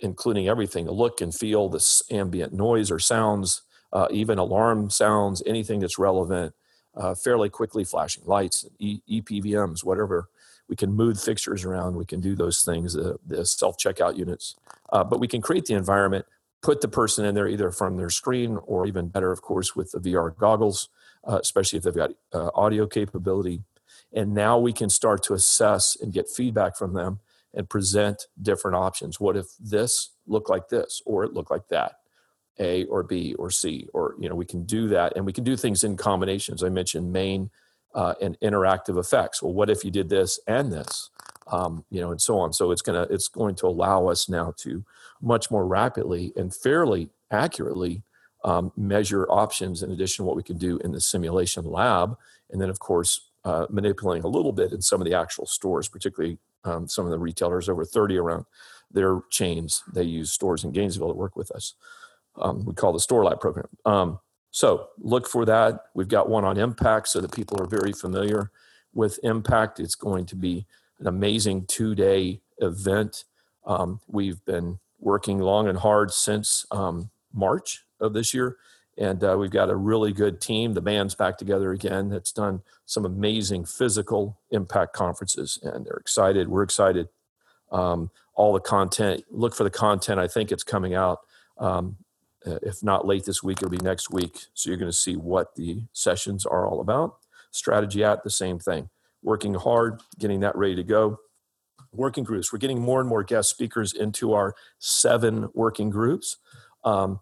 [0.00, 1.80] including everything the look and feel, the
[2.10, 6.54] ambient noise or sounds, uh, even alarm sounds, anything that's relevant,
[6.96, 10.28] uh, fairly quickly flashing lights, e- EPVMs, whatever.
[10.68, 11.96] We can move fixtures around.
[11.96, 14.54] We can do those things, uh, the self checkout units.
[14.92, 16.26] Uh, but we can create the environment,
[16.62, 19.90] put the person in there either from their screen or even better, of course, with
[19.90, 20.88] the VR goggles,
[21.24, 23.62] uh, especially if they've got uh, audio capability.
[24.12, 27.20] And now we can start to assess and get feedback from them
[27.54, 29.20] and present different options.
[29.20, 31.96] What if this looked like this or it looked like that?
[32.58, 35.44] A or B or C, or you know, we can do that, and we can
[35.44, 36.62] do things in combinations.
[36.62, 37.50] I mentioned main
[37.94, 39.42] uh, and interactive effects.
[39.42, 41.10] Well, what if you did this and this,
[41.50, 42.52] um, you know, and so on.
[42.52, 44.84] So it's gonna it's going to allow us now to
[45.22, 48.02] much more rapidly and fairly accurately
[48.44, 52.16] um, measure options in addition to what we can do in the simulation lab,
[52.50, 55.88] and then of course uh, manipulating a little bit in some of the actual stores,
[55.88, 58.44] particularly um, some of the retailers over 30 around
[58.90, 61.74] their chains they use stores in gainesville to work with us.
[62.36, 63.68] Um, we call the store lab program.
[63.84, 65.84] Um, so look for that.
[65.94, 68.50] We've got one on impact so that people are very familiar
[68.92, 69.78] with impact.
[69.78, 70.66] It's going to be
[70.98, 73.24] an amazing two day event.
[73.64, 78.56] Um, we've been working long and hard since um, march of this year
[79.00, 80.74] and uh, we've got a really good team.
[80.74, 82.10] The band's back together again.
[82.10, 86.48] That's done some amazing physical impact conferences, and they're excited.
[86.48, 87.08] We're excited.
[87.72, 89.24] Um, all the content.
[89.30, 90.20] Look for the content.
[90.20, 91.20] I think it's coming out.
[91.56, 91.96] Um,
[92.46, 94.46] uh, if not late this week, it'll be next week.
[94.52, 97.16] So you're going to see what the sessions are all about.
[97.52, 98.90] Strategy at the same thing.
[99.22, 101.20] Working hard, getting that ready to go.
[101.92, 102.52] Working groups.
[102.52, 106.36] We're getting more and more guest speakers into our seven working groups.
[106.84, 107.20] Um,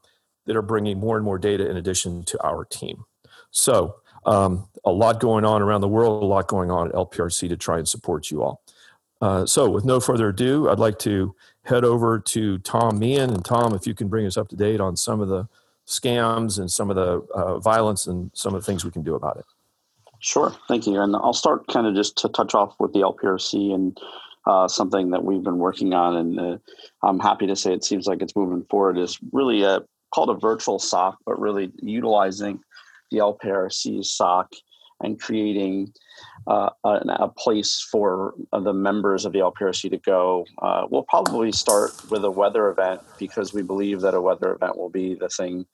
[0.49, 3.05] that are bringing more and more data in addition to our team.
[3.51, 7.49] So, um, a lot going on around the world, a lot going on at LPRC
[7.51, 8.63] to try and support you all.
[9.21, 13.31] Uh, so, with no further ado, I'd like to head over to Tom Meehan.
[13.31, 15.47] And, Tom, if you can bring us up to date on some of the
[15.87, 19.15] scams and some of the uh, violence and some of the things we can do
[19.15, 19.45] about it.
[20.21, 21.01] Sure, thank you.
[21.01, 23.99] And I'll start kind of just to touch off with the LPRC and
[24.49, 26.59] uh, something that we've been working on, and uh,
[27.03, 28.99] I'm happy to say it seems like it's moving forward.
[28.99, 29.83] Is really a
[30.13, 32.61] called a virtual SOC, but really utilizing
[33.11, 34.53] the LPRC SOC
[35.01, 35.93] and creating
[36.47, 40.45] uh, a, a, place for uh, the members of the LPRC to go.
[40.61, 44.77] Uh, we'll probably start with a weather event because we believe that a weather event
[44.77, 45.67] will be the thing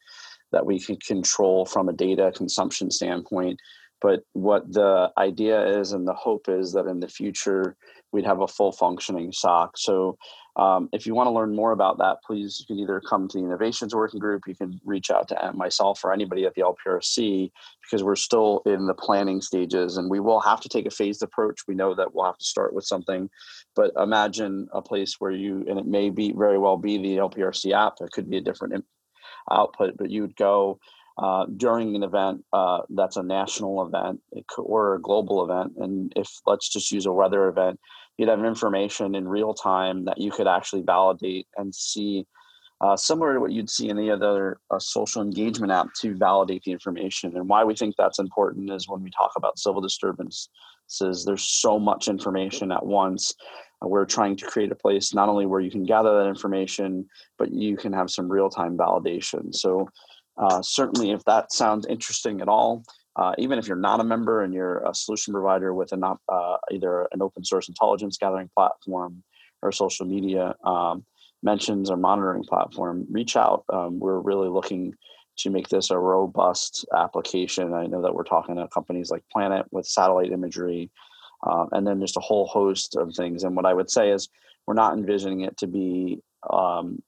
[0.52, 3.58] that we can control from a data consumption standpoint.
[4.02, 7.76] But what the idea is and the hope is that in the future
[8.14, 9.76] we'd have a full functioning SOC.
[9.76, 10.16] So
[10.56, 13.38] um, if you want to learn more about that, please you can either come to
[13.38, 17.50] the innovations working group, you can reach out to myself or anybody at the LPRC
[17.82, 21.24] because we're still in the planning stages and we will have to take a phased
[21.24, 21.62] approach.
[21.66, 23.28] We know that we'll have to start with something,
[23.74, 27.72] but imagine a place where you and it may be very well be the LPRC
[27.72, 27.94] app.
[28.00, 28.84] It could be a different
[29.50, 30.78] output, but you would go
[31.16, 34.20] uh, during an event uh, that's a national event
[34.58, 35.72] or a global event.
[35.76, 37.78] And if let's just use a weather event,
[38.18, 42.26] you'd have information in real time that you could actually validate and see.
[42.80, 46.62] Uh, similar to what you'd see in any other uh, social engagement app to validate
[46.64, 47.34] the information.
[47.36, 50.48] And why we think that's important is when we talk about civil disturbances,
[51.24, 53.32] there's so much information at once.
[53.80, 57.06] we're trying to create a place not only where you can gather that information,
[57.38, 59.54] but you can have some real time validation.
[59.54, 59.88] So
[60.36, 62.82] uh, certainly, if that sounds interesting at all,
[63.16, 66.56] uh, even if you're not a member and you're a solution provider with an uh,
[66.72, 69.22] either an open source intelligence gathering platform
[69.62, 71.04] or social media um,
[71.42, 73.64] mentions or monitoring platform, reach out.
[73.72, 74.94] Um, we're really looking
[75.36, 77.74] to make this a robust application.
[77.74, 80.90] I know that we're talking to companies like Planet with satellite imagery,
[81.46, 83.44] um, and then just a whole host of things.
[83.44, 84.28] And what I would say is,
[84.66, 87.02] we're not envisioning it to be um,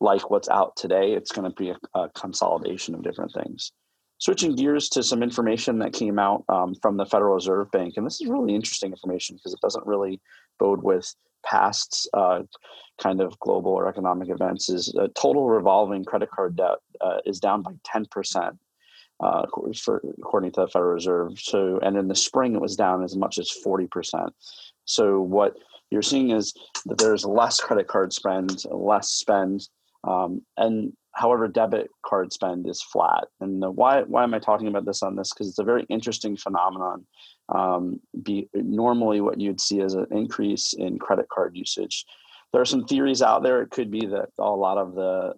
[0.00, 1.12] like what's out today.
[1.12, 3.72] It's going to be a, a, consolidation of different things.
[4.20, 8.06] Switching gears to some information that came out um, from the Federal Reserve Bank, and
[8.06, 10.20] this is really interesting information because it doesn't really
[10.58, 12.42] bode with past uh,
[13.00, 14.68] kind of global or economic events.
[14.68, 18.58] Is uh, total revolving credit card debt uh, is down by ten percent.
[19.20, 19.44] Uh,
[19.76, 21.38] for, according to the Federal Reserve.
[21.38, 24.30] So, and in the spring, it was down as much as 40%.
[24.86, 25.58] So, what
[25.90, 26.54] you're seeing is
[26.86, 29.68] that there's less credit card spend, less spend
[30.04, 33.24] um, and however, debit card spend is flat.
[33.40, 35.32] And the, why why am I talking about this on this?
[35.32, 37.06] Because it's a very interesting phenomenon.
[37.48, 42.04] Um, be normally what you'd see is an increase in credit card usage.
[42.52, 43.62] There are some theories out there.
[43.62, 45.34] It could be that a lot of the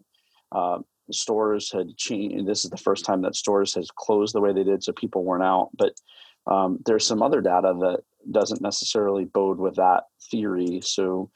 [0.51, 0.79] uh,
[1.11, 2.47] stores had changed.
[2.47, 5.25] This is the first time that stores has closed the way they did, so people
[5.25, 5.71] weren't out.
[5.75, 5.95] But
[6.47, 10.81] um, there's some other data that doesn't necessarily bode with that theory.
[10.83, 11.31] So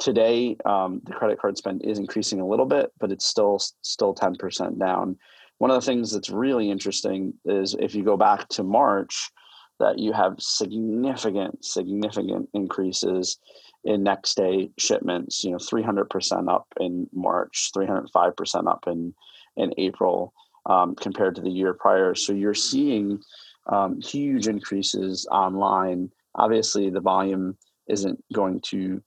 [0.00, 4.14] Today, um, the credit card spend is increasing a little bit, but it's still still
[4.14, 5.18] 10% down.
[5.58, 9.30] One of the things that's really interesting is if you go back to March,
[9.78, 13.38] that you have significant, significant increases
[13.84, 15.44] in next day shipments.
[15.44, 19.14] You know, 300% up in March, 305% up in
[19.56, 20.32] in April
[20.64, 22.14] um, compared to the year prior.
[22.14, 23.20] So you're seeing
[23.66, 26.10] um, huge increases online.
[26.34, 29.02] Obviously, the volume isn't going to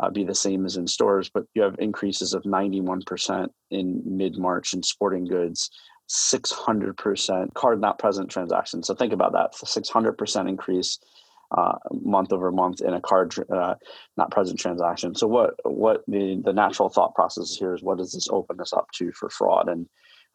[0.00, 4.38] uh, be the same as in stores, but you have increases of 91% in mid
[4.38, 5.70] March in sporting goods,
[6.08, 8.86] 600% card not present transactions.
[8.86, 10.98] So think about that 600% increase
[11.56, 13.74] uh, month over month in a card uh,
[14.16, 15.14] not present transaction.
[15.14, 18.72] So what what the the natural thought process here is what does this open us
[18.72, 19.68] up to for fraud?
[19.68, 19.86] And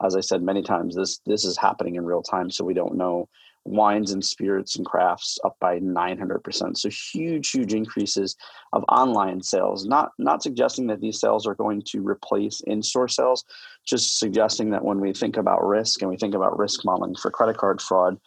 [0.03, 2.97] as I said many times, this this is happening in real time, so we don't
[2.97, 3.29] know
[3.65, 6.77] wines and spirits and crafts up by 900%.
[6.77, 8.35] So huge, huge increases
[8.73, 9.85] of online sales.
[9.85, 13.45] Not not suggesting that these sales are going to replace in-store sales,
[13.85, 17.31] just suggesting that when we think about risk and we think about risk modeling for
[17.31, 18.19] credit card fraud,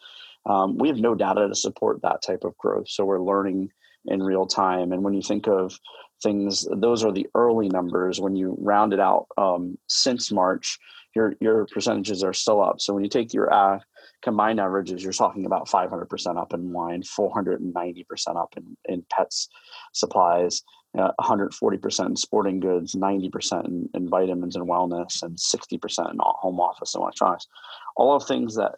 [0.45, 2.89] um, we have no data to support that type of growth.
[2.89, 3.71] So we're learning
[4.05, 4.91] in real time.
[4.91, 5.77] And when you think of
[6.23, 8.19] things, those are the early numbers.
[8.19, 10.79] When you round it out um, since March,
[11.15, 12.79] your your percentages are still up.
[12.79, 13.79] So when you take your uh,
[14.21, 19.49] combined averages, you're talking about 500% up in wine, 490% up in, in pets
[19.93, 20.63] supplies,
[20.97, 26.59] uh, 140% in sporting goods, 90% in, in, vitamins and wellness, and 60% in home
[26.59, 27.47] office and electronics.
[27.95, 28.75] All of things that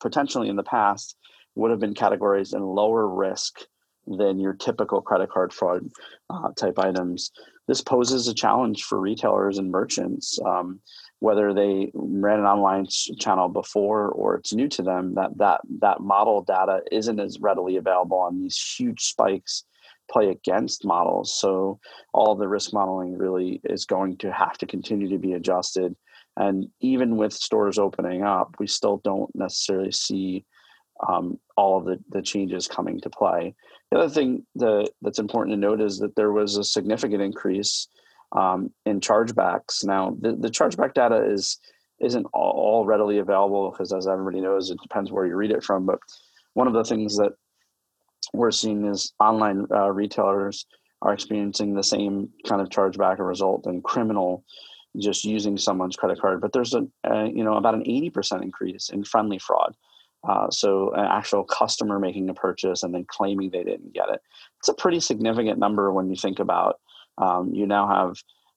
[0.00, 1.16] potentially in the past
[1.54, 3.60] would have been categorized in lower risk
[4.06, 5.88] than your typical credit card fraud
[6.30, 7.32] uh, type items.
[7.66, 10.38] This poses a challenge for retailers and merchants.
[10.44, 10.80] Um,
[11.26, 12.86] whether they ran an online
[13.18, 17.78] channel before or it's new to them that that that model data isn't as readily
[17.78, 19.64] available on these huge spikes
[20.08, 21.34] play against models.
[21.34, 21.80] So
[22.14, 25.96] all the risk modeling really is going to have to continue to be adjusted.
[26.36, 30.44] And even with stores opening up we still don't necessarily see
[31.08, 33.56] um, all of the, the changes coming to play.
[33.90, 37.88] The other thing that, that's important to note is that there was a significant increase
[38.36, 39.84] um, in chargebacks.
[39.84, 41.58] Now, the, the chargeback data is
[41.98, 45.86] isn't all, readily available because, as everybody knows, it depends where you read it from.
[45.86, 45.98] But
[46.52, 47.32] one of the things that
[48.34, 50.66] we're seeing is online uh, retailers
[51.00, 54.44] are experiencing the same kind of chargeback result and criminal
[54.98, 56.40] just using someone's credit card.
[56.40, 59.74] But there's a, a you know about an 80% increase in friendly fraud.
[60.28, 64.20] Uh, so an actual customer making a purchase and then claiming they didn't get it.
[64.58, 66.80] It's a pretty significant number when you think about
[67.18, 68.16] Um, you now have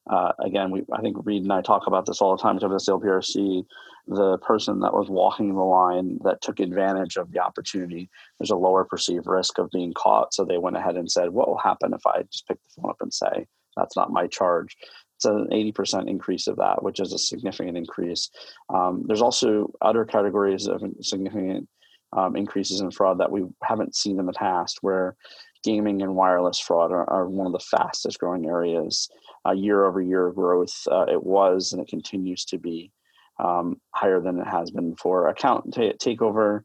[0.09, 2.57] uh, again, we I think Read and I talk about this all the time.
[2.57, 3.63] Talk about the LPRC,
[4.07, 8.09] the person that was walking the line that took advantage of the opportunity.
[8.39, 11.47] There's a lower perceived risk of being caught, so they went ahead and said, "What
[11.47, 13.45] will happen if I just pick the phone up and say
[13.77, 14.75] that's not my charge?"
[15.17, 18.29] It's an 80% increase of that, which is a significant increase.
[18.73, 21.67] Um, there's also other categories of significant
[22.13, 25.15] um, increases in fraud that we haven't seen in the past, where
[25.63, 29.09] gaming and wireless fraud are, are one of the fastest growing areas
[29.47, 30.75] uh, year over year growth.
[30.89, 32.91] Uh, it was and it continues to be
[33.39, 35.27] um, higher than it has been before.
[35.27, 36.61] Account t- takeover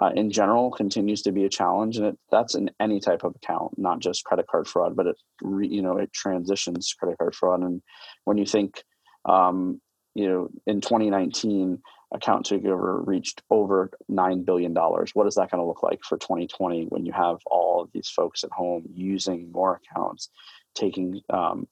[0.00, 3.34] uh, in general continues to be a challenge, and it, that's in any type of
[3.34, 7.34] account, not just credit card fraud, but it re, you know it transitions credit card
[7.34, 7.62] fraud.
[7.62, 7.82] And
[8.24, 8.82] when you think,
[9.24, 9.80] um,
[10.14, 14.74] you know, in 2019 account takeover reached over $9 billion.
[14.74, 18.08] What is that going to look like for 2020 when you have all of these
[18.08, 20.30] folks at home using more accounts,
[20.74, 21.68] taking um,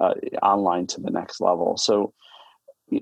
[0.00, 1.76] uh, online to the next level.
[1.76, 2.12] So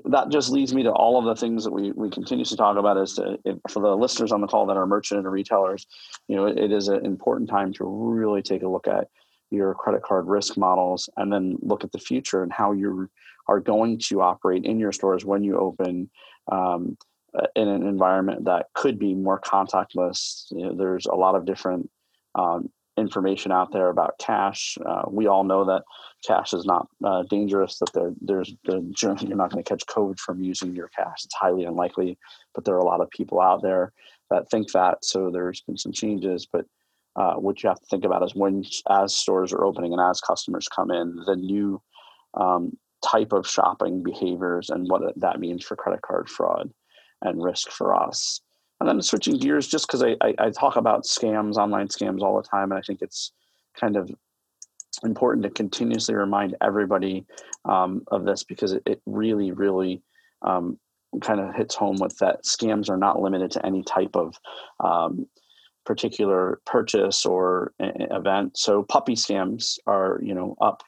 [0.06, 2.78] that just leads me to all of the things that we we continue to talk
[2.78, 5.86] about is to, for the listeners on the call that are merchant and retailers,
[6.26, 9.08] you know, it, it is an important time to really take a look at
[9.50, 13.08] your credit card risk models and then look at the future and how you
[13.46, 16.10] are going to operate in your stores when you open
[16.50, 16.96] um,
[17.56, 20.46] in an environment that could be more contactless.
[20.50, 21.90] You know, there's a lot of different
[22.34, 24.78] um, information out there about cash.
[24.84, 25.82] Uh, we all know that
[26.26, 27.78] cash is not uh, dangerous.
[27.78, 31.24] That there, there's the you're not going to catch COVID from using your cash.
[31.24, 32.18] It's highly unlikely,
[32.54, 33.92] but there are a lot of people out there
[34.30, 35.04] that think that.
[35.04, 36.66] So there's been some changes, but
[37.16, 40.20] uh, what you have to think about is when, as stores are opening and as
[40.20, 41.80] customers come in, the new
[42.34, 46.70] um, type of shopping behaviors and what that means for credit card fraud
[47.22, 48.40] and risk for us.
[48.80, 52.36] And then switching gears, just because I, I, I, talk about scams, online scams all
[52.36, 53.32] the time, and I think it's
[53.78, 54.10] kind of
[55.04, 57.24] important to continuously remind everybody
[57.64, 60.02] um, of this because it, it really, really
[60.42, 60.78] um,
[61.20, 64.36] kind of hits home with that scams are not limited to any type of
[64.80, 65.26] um,
[65.86, 68.56] particular purchase or event.
[68.56, 70.82] So puppy scams are, you know, up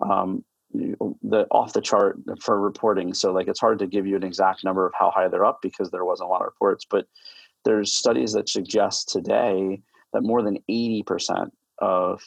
[0.00, 0.44] um,
[1.22, 3.14] the off the chart for reporting.
[3.14, 5.60] So like it's hard to give you an exact number of how high they're up
[5.62, 7.06] because there wasn't a lot of reports, but
[7.64, 9.80] there's studies that suggest today
[10.12, 12.22] that more than 80% of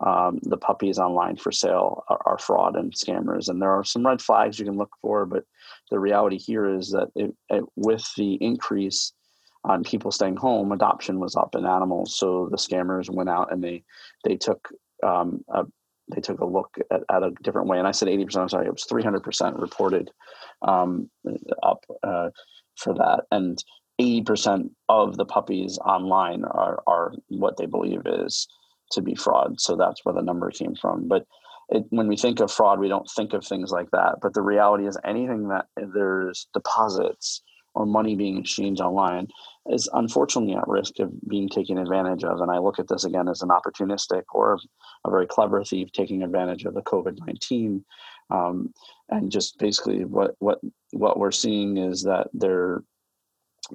[0.00, 3.48] um, the puppies online for sale are, are, fraud and scammers.
[3.48, 5.44] And there are some red flags you can look for, but
[5.90, 9.12] the reality here is that it, it, with the increase
[9.64, 12.18] on people staying home, adoption was up in animals.
[12.18, 13.84] So the scammers went out and they
[14.24, 14.68] they took
[15.04, 15.64] um, a,
[16.14, 17.78] they took a look at, at, a different way.
[17.78, 20.10] And I said 80%, I'm sorry, it was 300% reported
[20.66, 21.10] um,
[21.62, 22.30] up uh,
[22.76, 23.24] for that.
[23.30, 23.62] And
[24.00, 28.48] 80% of the puppies online are, are what they believe is
[28.92, 29.60] to be fraud.
[29.60, 31.08] So that's where the number came from.
[31.08, 31.24] But
[31.68, 34.16] it, when we think of fraud, we don't think of things like that.
[34.20, 37.42] But the reality is anything that there's deposits
[37.74, 39.28] or money being exchanged online
[39.66, 42.40] is unfortunately at risk of being taken advantage of.
[42.40, 44.58] And I look at this again as an opportunistic or
[45.04, 47.84] a very clever thief taking advantage of the COVID nineteen.
[48.30, 48.72] Um,
[49.08, 50.58] and just basically what what
[50.92, 52.82] what we're seeing is that they're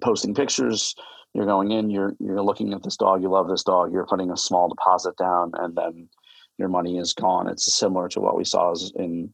[0.01, 0.95] posting pictures.
[1.33, 4.31] You're going in, you're you're looking at this dog, you love this dog, you're putting
[4.31, 6.09] a small deposit down, and then
[6.57, 7.47] your money is gone.
[7.47, 9.33] It's similar to what we saw in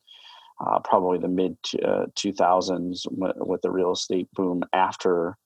[0.65, 5.37] uh, probably the mid uh, 2000s with the real estate boom after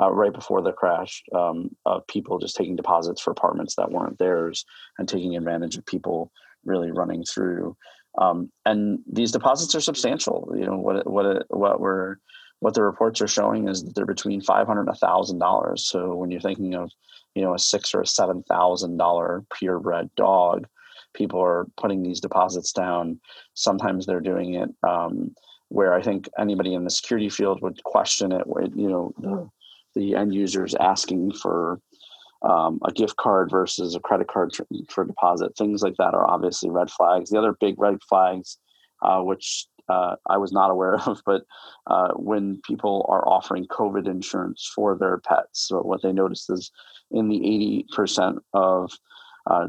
[0.00, 4.18] uh, right before the crash um, of people just taking deposits for apartments that weren't
[4.18, 4.64] theirs
[4.98, 6.30] and taking advantage of people
[6.64, 7.76] really running through.
[8.18, 10.52] Um, and these deposits are substantial.
[10.56, 12.16] You know what what what we're
[12.60, 15.86] what the reports are showing is that they're between five hundred and thousand dollars.
[15.86, 16.90] So when you're thinking of
[17.34, 20.66] you know a six or a seven thousand dollar purebred dog,
[21.14, 23.20] people are putting these deposits down.
[23.54, 25.34] Sometimes they're doing it um,
[25.68, 28.46] where I think anybody in the security field would question it.
[28.74, 29.52] You know
[29.98, 31.80] the end users asking for
[32.42, 34.52] um, a gift card versus a credit card
[34.88, 35.56] for deposit.
[35.56, 37.30] Things like that are obviously red flags.
[37.30, 38.58] The other big red flags,
[39.02, 41.42] uh, which uh, I was not aware of, but
[41.86, 45.66] uh, when people are offering COVID insurance for their pets.
[45.68, 46.70] So what they noticed is
[47.10, 48.92] in the 80% of
[49.50, 49.68] uh,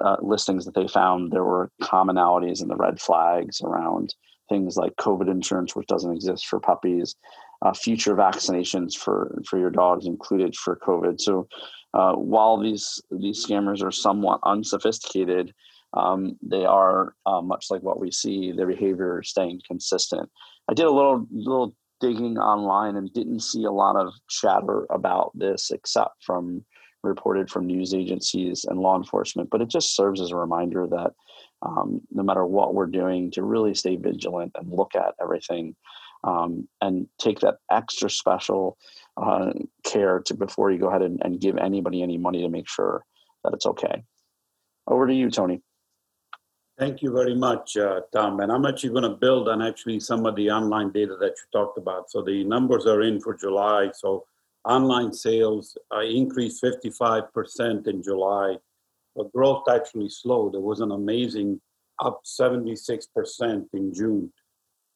[0.00, 4.14] uh, listings that they found, there were commonalities in the red flags around
[4.48, 7.14] things like COVID insurance, which doesn't exist for puppies,
[7.62, 11.20] uh, future vaccinations for for your dogs included for COVID.
[11.20, 11.48] So
[11.94, 15.54] uh, while these these scammers are somewhat unsophisticated,
[15.94, 18.52] um, they are uh, much like what we see.
[18.52, 20.28] Their behavior staying consistent.
[20.68, 25.30] I did a little little digging online and didn't see a lot of chatter about
[25.34, 26.64] this except from
[27.04, 29.50] reported from news agencies and law enforcement.
[29.50, 31.12] But it just serves as a reminder that
[31.62, 35.76] um, no matter what we're doing, to really stay vigilant and look at everything
[36.24, 38.78] um, and take that extra special
[39.16, 39.52] uh,
[39.84, 43.04] care to before you go ahead and, and give anybody any money to make sure
[43.44, 44.02] that it's okay.
[44.86, 45.62] Over to you, Tony.
[46.78, 48.40] Thank you very much, uh, Tom.
[48.40, 51.44] And I'm actually going to build on actually some of the online data that you
[51.52, 52.10] talked about.
[52.10, 53.90] So the numbers are in for July.
[53.94, 54.24] So
[54.64, 58.56] online sales uh, increased 55% in July,
[59.14, 60.54] but growth actually slowed.
[60.54, 61.60] It was an amazing
[62.02, 64.32] up 76% in June.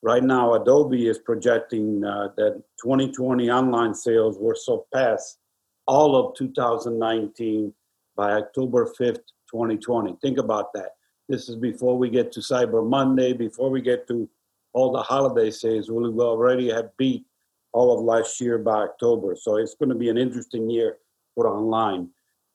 [0.02, 5.38] Right now, Adobe is projecting uh, that 2020 online sales will surpass
[5.86, 7.72] all of 2019
[8.16, 10.16] by October 5th, 2020.
[10.20, 10.96] Think about that.
[11.28, 14.28] This is before we get to Cyber Monday, before we get to
[14.72, 15.90] all the holiday sales.
[15.90, 17.24] We will already have beat
[17.72, 19.34] all of last year by October.
[19.34, 20.98] So it's going to be an interesting year
[21.34, 22.10] for online.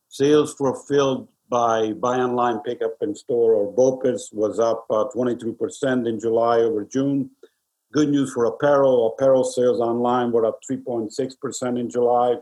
[0.09, 6.07] Sales fulfilled by buy online, pick up in store or BOPIS was up uh, 23%
[6.07, 7.29] in July over June.
[7.91, 9.13] Good news for apparel.
[9.13, 12.37] Apparel sales online were up 3.6% in July.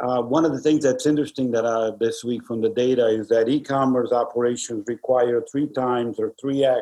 [0.00, 3.28] Uh, one of the things that's interesting that uh, this week from the data is
[3.28, 6.80] that e-commerce operations require three times or 3x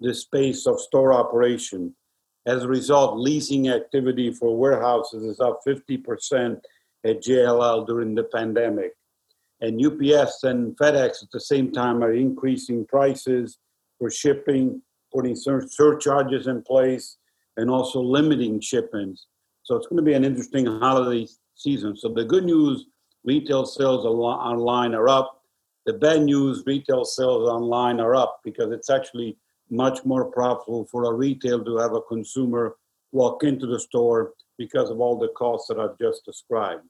[0.00, 1.94] the space of store operation.
[2.44, 6.60] As a result, leasing activity for warehouses is up 50%
[7.04, 8.92] at JLL during the pandemic.
[9.60, 13.58] And UPS and FedEx at the same time are increasing prices
[13.98, 14.82] for shipping,
[15.12, 17.16] putting surcharges in place,
[17.56, 19.26] and also limiting shipments.
[19.62, 21.96] So it's going to be an interesting holiday season.
[21.96, 22.86] So the good news,
[23.24, 25.42] retail sales online are up.
[25.86, 29.38] The bad news, retail sales online are up because it's actually
[29.70, 32.76] much more profitable for a retail to have a consumer
[33.12, 36.82] walk into the store because of all the costs that I've just described.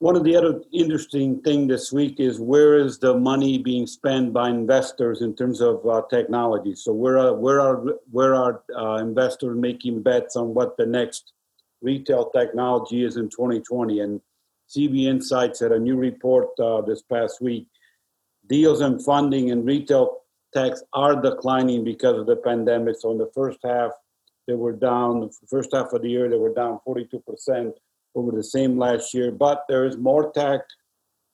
[0.00, 4.32] One of the other interesting thing this week is where is the money being spent
[4.32, 6.76] by investors in terms of uh, technology?
[6.76, 7.82] So where are where are
[8.12, 11.32] where are uh, investors making bets on what the next
[11.82, 13.98] retail technology is in 2020.
[13.98, 14.20] And
[14.70, 17.66] CB Insights had a new report uh, this past week.
[18.48, 20.18] Deals and funding in retail
[20.54, 22.96] techs are declining because of the pandemic.
[23.00, 23.90] So in the first half,
[24.46, 25.28] they were down.
[25.50, 27.72] First half of the year, they were down 42%
[28.18, 29.30] over the same last year.
[29.30, 30.60] But there is more tech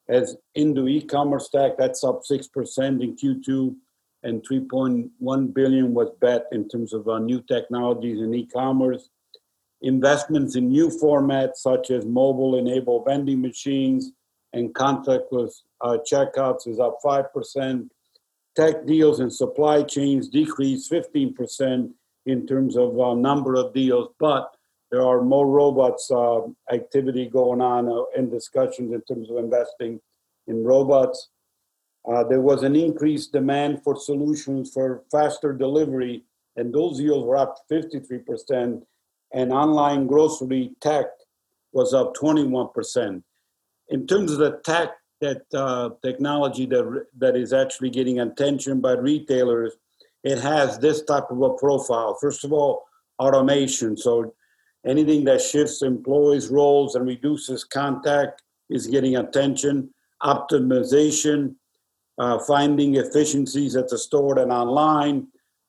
[0.09, 1.78] as into e-commerce tech.
[1.78, 3.74] That's up 6% in Q2
[4.22, 9.09] and 3.1 billion was bet in terms of uh, new technologies in e-commerce
[9.85, 14.12] investments in new formats such as mobile enabled vending machines
[14.55, 17.89] and contactless uh, checkouts is up 5%.
[18.57, 21.93] Tech deals and supply chains decreased 15%
[22.26, 24.54] in terms of uh, number of deals, but
[24.95, 26.43] there are more robots uh,
[26.73, 30.01] activity going on uh, in discussions in terms of investing
[30.47, 31.31] in robots.
[32.09, 36.23] Uh, there was an increased demand for solutions for faster delivery,
[36.55, 38.83] and those yields were up 53%
[39.33, 41.07] and online grocery tech
[41.73, 43.21] was up 21%.
[43.89, 44.91] In terms of the tech
[45.21, 49.73] that uh, technology that that is actually getting attention by retailers,
[50.23, 52.17] it has this type of a profile.
[52.21, 52.85] First of all,
[53.19, 53.97] automation.
[53.97, 54.33] So
[54.87, 59.91] anything that shifts employees' roles and reduces contact is getting attention.
[60.22, 61.55] Optimization,
[62.18, 65.28] uh, finding efficiencies at the store and online.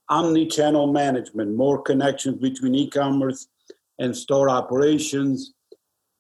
[0.10, 3.48] Omni-channel management, more connections between e-commerce
[3.98, 5.54] and store operations,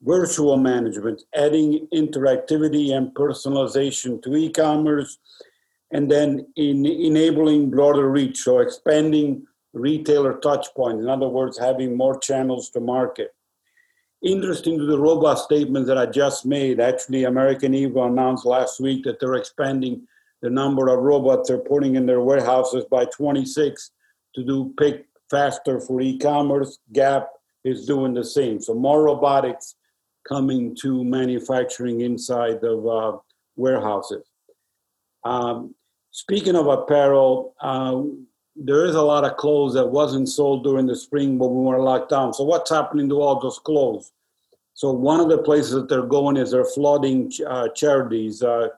[0.01, 5.19] virtual management, adding interactivity and personalization to e-commerce,
[5.91, 9.45] and then in enabling broader reach, so expanding
[9.75, 11.03] retailer touch points.
[11.03, 13.35] In other words, having more channels to market.
[14.23, 19.03] Interesting to the robust statements that I just made, actually, American Eagle announced last week
[19.03, 20.07] that they're expanding
[20.41, 23.91] the number of robots they're putting in their warehouses by 26
[24.33, 26.79] to do pick faster for e-commerce.
[26.93, 27.29] Gap
[27.63, 28.61] is doing the same.
[28.61, 29.75] So more robotics
[30.27, 33.17] coming to manufacturing inside of uh,
[33.55, 34.25] warehouses.
[35.23, 35.75] Um,
[36.11, 38.01] speaking of apparel, uh,
[38.55, 41.81] there is a lot of clothes that wasn't sold during the spring, but we were
[41.81, 42.33] locked down.
[42.33, 44.11] So what's happening to all those clothes?
[44.73, 48.41] So one of the places that they're going is they're flooding uh, charities.
[48.43, 48.69] Uh,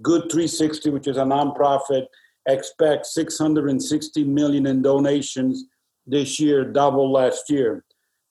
[0.00, 2.06] Good 360, which is a nonprofit,
[2.46, 5.64] expects 660 million in donations
[6.06, 7.84] this year, double last year.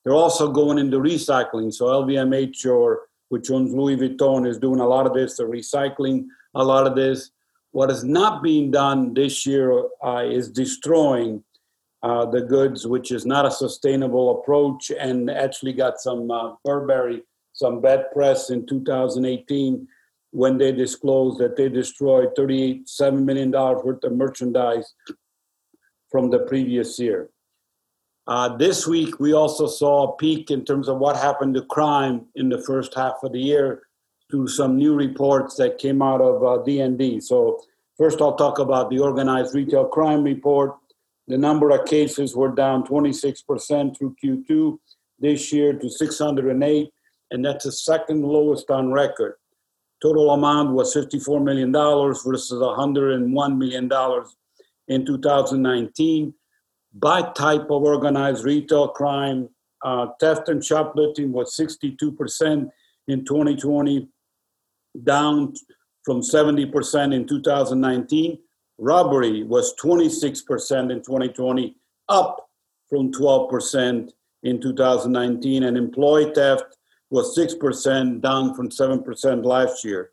[0.04, 1.74] They're also going into recycling.
[1.74, 5.36] So LVMH, or which owns Louis Vuitton, is doing a lot of this.
[5.36, 7.32] They're recycling a lot of this.
[7.72, 11.43] What is not being done this year uh, is destroying
[12.03, 17.24] uh, the goods, which is not a sustainable approach, and actually got some uh, Burberry,
[17.53, 19.88] some bad press in 2018
[20.32, 24.93] when they disclosed that they destroyed $38.7 million worth of merchandise
[26.11, 27.30] from the previous year.
[28.28, 32.26] Uh, this week, we also saw a peak in terms of what happened to crime
[32.36, 33.86] in the first half of the year
[34.30, 37.21] through some new reports that came out of uh, D&D.
[37.21, 37.61] So,
[37.97, 40.75] first, I'll talk about the organized retail crime report.
[41.28, 44.78] The number of cases were down 26% through Q2
[45.19, 46.89] this year to 608,
[47.32, 49.36] and that's the second lowest on record.
[50.01, 53.89] Total amount was $54 million versus $101 million
[54.88, 56.34] in 2019
[56.93, 59.49] by type of organized retail crime.
[59.84, 62.69] Uh, theft and shoplifting was 62%
[63.07, 64.07] in 2020,
[65.04, 65.54] down
[66.04, 68.39] from 70% in 2019.
[68.78, 71.76] Robbery was 26% in 2020,
[72.10, 72.50] up
[72.89, 74.12] from 12%
[74.43, 75.64] in 2019.
[75.64, 76.78] And employee theft
[77.10, 80.12] was 6%, down from 7% last year.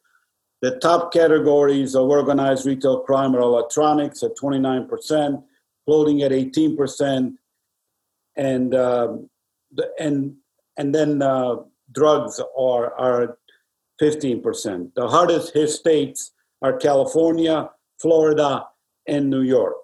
[0.63, 5.43] The top categories of organized retail crime are electronics at 29%,
[5.87, 7.35] clothing at 18%,
[8.37, 9.17] and uh,
[9.99, 10.37] and
[10.77, 11.57] and then uh,
[11.93, 13.39] drugs are are
[14.01, 14.95] 15%.
[14.95, 16.33] The hardest hit states
[16.63, 17.71] are California,
[18.01, 18.67] Florida,
[19.07, 19.75] and New York.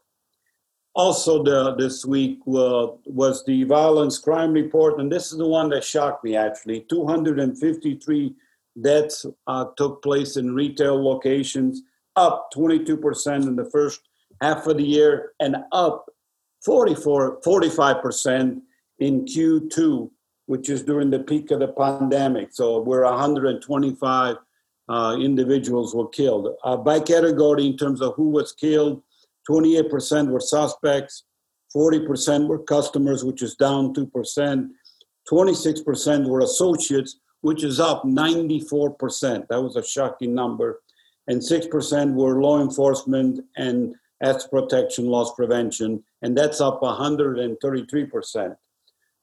[0.94, 5.68] Also, the, this week uh, was the violence crime report, and this is the one
[5.70, 6.84] that shocked me actually.
[6.88, 8.34] 253
[8.80, 11.82] deaths uh, took place in retail locations,
[12.16, 14.00] up 22% in the first
[14.40, 16.06] half of the year and up
[16.64, 18.60] 44, 45%
[18.98, 20.10] in Q2,
[20.50, 22.48] which is during the peak of the pandemic.
[22.50, 24.36] So we're 125
[24.88, 26.48] uh, individuals were killed.
[26.64, 29.00] Uh, by category, in terms of who was killed,
[29.48, 31.22] 28% were suspects,
[31.72, 34.68] 40% were customers, which is down 2%,
[35.30, 39.46] 26% were associates, which is up 94%.
[39.46, 40.80] That was a shocking number.
[41.28, 48.56] And 6% were law enforcement and asset protection, loss prevention, and that's up 133%.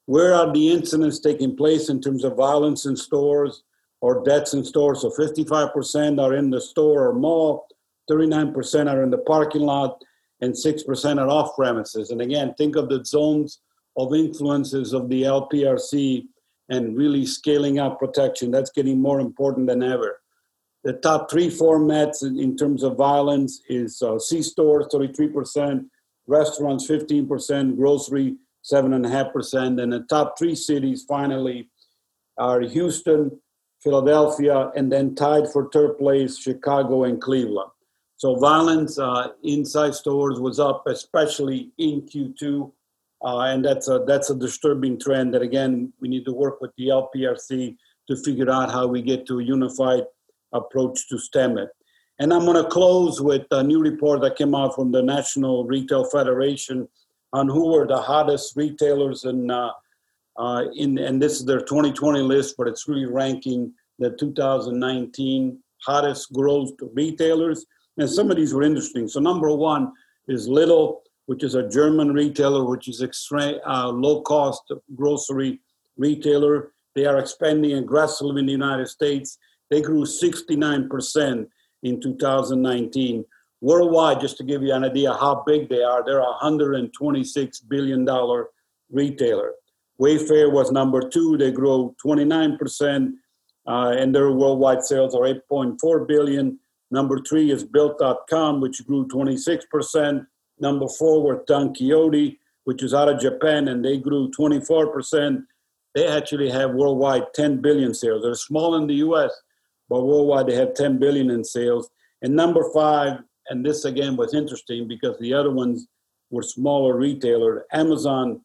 [0.08, 3.64] Where are the incidents taking place in terms of violence in stores
[4.00, 5.02] or deaths in stores?
[5.02, 7.68] So 55% are in the store or mall,
[8.10, 10.02] 39% are in the parking lot,
[10.40, 12.12] and 6% are off premises.
[12.12, 13.60] And again, think of the zones
[13.98, 16.26] of influences of the LPRC
[16.70, 18.50] and really scaling up protection.
[18.50, 20.22] That's getting more important than ever.
[20.86, 25.86] The top three formats in, terms of violence is uh, C stores, 33%,
[26.28, 28.38] restaurants, 15%, grocery,
[28.72, 29.82] 7.5%.
[29.82, 31.70] And the top three cities finally
[32.38, 33.40] are Houston,
[33.82, 37.72] Philadelphia, and then tied for third place, Chicago and Cleveland.
[38.18, 42.72] So violence uh, inside stores was up, especially in Q2,
[43.24, 45.36] uh, and that's a that's a disturbing trend.
[45.36, 49.28] That again, we need to work with the LPRC to figure out how we get
[49.28, 50.04] to a unified
[50.52, 51.70] approach to stem it.
[52.20, 55.66] And I'm going to close with a new report that came out from the National
[55.66, 56.88] Retail Federation
[57.34, 59.72] on who were the hottest retailers in uh,
[60.38, 66.32] uh, in and this is their 2020 list, but it's really ranking the 2019 hottest
[66.32, 67.66] growth retailers.
[67.98, 69.08] And some of these were interesting.
[69.08, 69.92] So number one
[70.28, 75.60] is Lidl, which is a German retailer, which is extra uh, low cost grocery
[75.98, 76.72] retailer.
[76.96, 79.40] They are expanding aggressively in the United States.
[79.70, 81.48] They grew 69%
[81.84, 83.26] in 2019.
[83.62, 88.08] Worldwide, just to give you an idea how big they are, they're a $126 billion
[88.92, 89.54] retailer.
[90.00, 91.38] Wayfair was number two.
[91.38, 93.14] They grew 29%,
[93.68, 96.60] uh, and their worldwide sales are 8.4 billion.
[96.92, 100.26] Number three is Build.com, which grew 26%.
[100.60, 105.44] Number four was Don Quijote, which is out of Japan, and they grew 24%.
[105.96, 108.22] They actually have worldwide 10 billion sales.
[108.22, 109.32] They're small in the US,
[109.90, 111.90] but worldwide they have 10 billion in sales.
[112.22, 113.20] And number five,
[113.50, 115.88] and this again was interesting because the other ones
[116.30, 117.64] were smaller retailers.
[117.72, 118.42] Amazon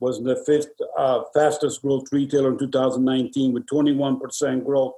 [0.00, 4.94] was the fifth uh, fastest growth retailer in 2019 with 21% growth,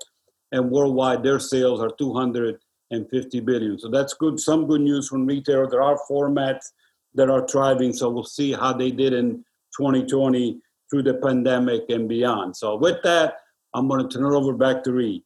[0.52, 3.78] and worldwide their sales are 250 billion.
[3.78, 4.40] So that's good.
[4.40, 5.68] Some good news from retail.
[5.68, 6.72] There are formats
[7.14, 9.44] that are thriving, so we'll see how they did in
[9.76, 12.56] 2020 through the pandemic and beyond.
[12.56, 13.36] So with that,
[13.74, 15.22] I'm going to turn it over back to Read.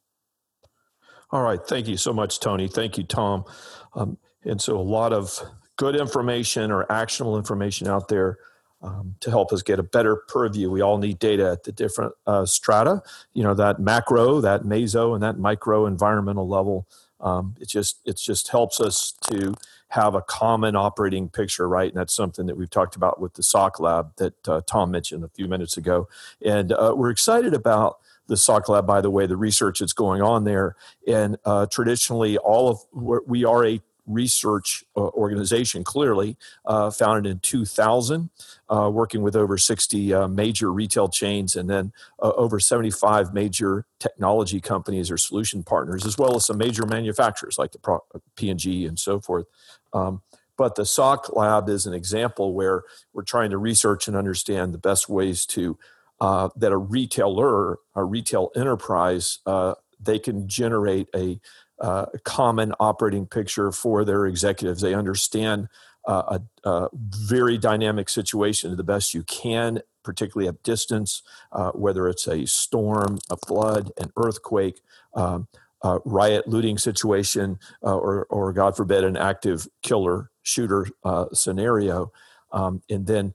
[1.31, 1.59] All right.
[1.65, 2.67] Thank you so much, Tony.
[2.67, 3.45] Thank you, Tom.
[3.95, 5.39] Um, and so, a lot of
[5.75, 8.37] good information or actionable information out there
[8.81, 10.69] um, to help us get a better purview.
[10.69, 13.01] We all need data at the different uh, strata,
[13.33, 16.87] you know, that macro, that meso, and that micro environmental level.
[17.21, 19.55] Um, it just it just helps us to
[19.87, 21.89] have a common operating picture, right?
[21.89, 25.23] And that's something that we've talked about with the SOC lab that uh, Tom mentioned
[25.23, 26.09] a few minutes ago.
[26.43, 30.21] And uh, we're excited about the SOC lab, by the way, the research that's going
[30.21, 30.75] on there.
[31.07, 32.79] And uh, traditionally, all of
[33.27, 38.29] we are a research uh, organization, clearly uh, founded in 2000,
[38.69, 43.85] uh, working with over 60 uh, major retail chains and then uh, over 75 major
[43.99, 48.01] technology companies or solution partners, as well as some major manufacturers like the
[48.35, 49.45] P&G and so forth.
[49.93, 50.21] Um,
[50.57, 54.77] but the SOC lab is an example where we're trying to research and understand the
[54.77, 55.77] best ways to
[56.19, 59.39] uh, that a retailer, a retail enterprise,
[59.99, 61.39] they can generate a
[61.79, 64.81] uh, common operating picture for their executives.
[64.81, 65.69] They understand
[66.07, 72.07] uh, a, a, very dynamic situation the best you can, particularly at distance, uh, whether
[72.07, 74.81] it's a storm, a flood, an earthquake,
[75.13, 75.47] um,
[75.81, 82.11] a riot, looting situation, uh, or, or God forbid, an active killer shooter uh, scenario.
[82.51, 83.33] Um, and then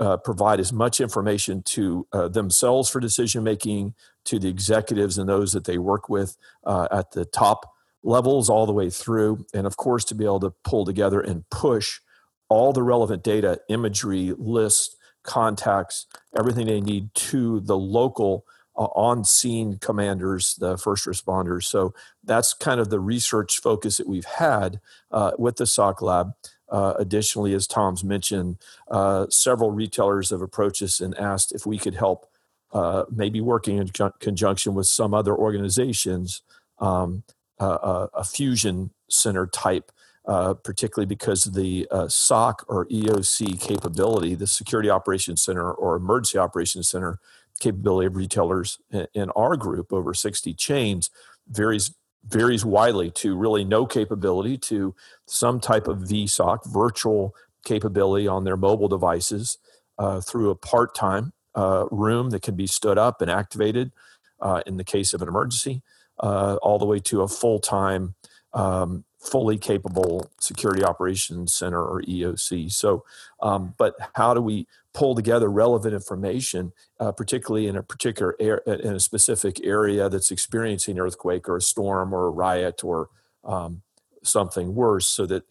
[0.00, 3.94] uh, provide as much information to uh, themselves for decision making,
[4.24, 7.72] to the executives and those that they work with uh, at the top
[8.02, 11.48] levels all the way through, and of course, to be able to pull together and
[11.50, 12.00] push
[12.48, 16.06] all the relevant data, imagery, lists, contacts,
[16.38, 18.44] everything they need to the local
[18.76, 21.64] uh, on scene commanders, the first responders.
[21.64, 21.92] So
[22.24, 24.80] that's kind of the research focus that we've had
[25.10, 26.30] uh, with the SOC Lab.
[26.70, 28.58] Uh, additionally, as Tom's mentioned,
[28.90, 32.26] uh, several retailers have approached us and asked if we could help,
[32.72, 33.88] uh, maybe working in
[34.20, 36.42] conjunction with some other organizations,
[36.78, 37.22] um,
[37.60, 39.90] a fusion center type,
[40.26, 45.96] uh, particularly because of the uh, SOC or EOC capability, the Security Operations Center or
[45.96, 47.18] Emergency Operations Center
[47.60, 51.10] capability of retailers in, in our group, over 60 chains,
[51.48, 51.94] varies
[52.26, 54.94] varies widely to really no capability to
[55.26, 59.58] some type of VSOC, virtual capability on their mobile devices
[59.98, 63.92] uh, through a part time uh, room that can be stood up and activated
[64.40, 65.82] uh, in the case of an emergency,
[66.20, 68.14] uh, all the way to a full time,
[68.54, 72.70] um, fully capable security operations center or EOC.
[72.70, 73.04] So,
[73.42, 74.66] um, but how do we
[74.98, 80.32] pull together relevant information, uh, particularly in a particular air, in a specific area that's
[80.32, 83.08] experiencing earthquake or a storm or a riot or
[83.44, 83.82] um,
[84.24, 85.44] something worse, so that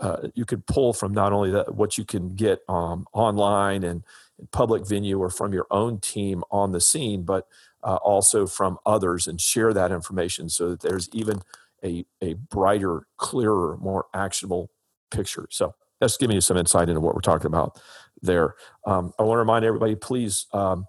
[0.00, 4.04] uh, you could pull from not only that what you can get um, online and
[4.52, 7.46] public venue or from your own team on the scene, but
[7.82, 11.42] uh, also from others and share that information so that there's even
[11.84, 14.70] a, a brighter, clearer, more actionable
[15.10, 15.46] picture.
[15.50, 17.78] So that's giving you some insight into what we're talking about
[18.22, 18.54] there.
[18.86, 20.86] Um, I want to remind everybody, please, um,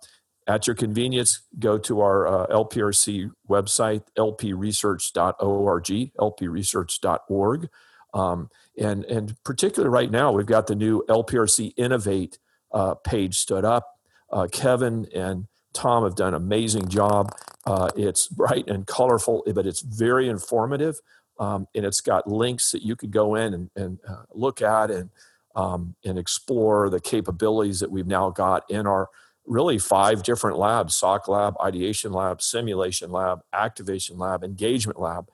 [0.48, 7.70] at your convenience, go to our uh, LPRC website, lpresearch.org, lpresearch.org.
[8.14, 12.38] Um, and, and particularly right now, we've got the new LPRC Innovate
[12.72, 14.00] uh, page stood up.
[14.32, 17.32] Uh, Kevin and Tom have done an amazing job.
[17.66, 21.00] Uh, it's bright and colorful, but it's very informative.
[21.40, 24.90] Um, and it's got links that you could go in and, and uh, look at
[24.90, 25.10] and,
[25.56, 29.10] um, and explore the capabilities that we've now got in our
[29.46, 35.28] really five different labs SOC lab, ideation lab, simulation lab, activation lab, engagement lab,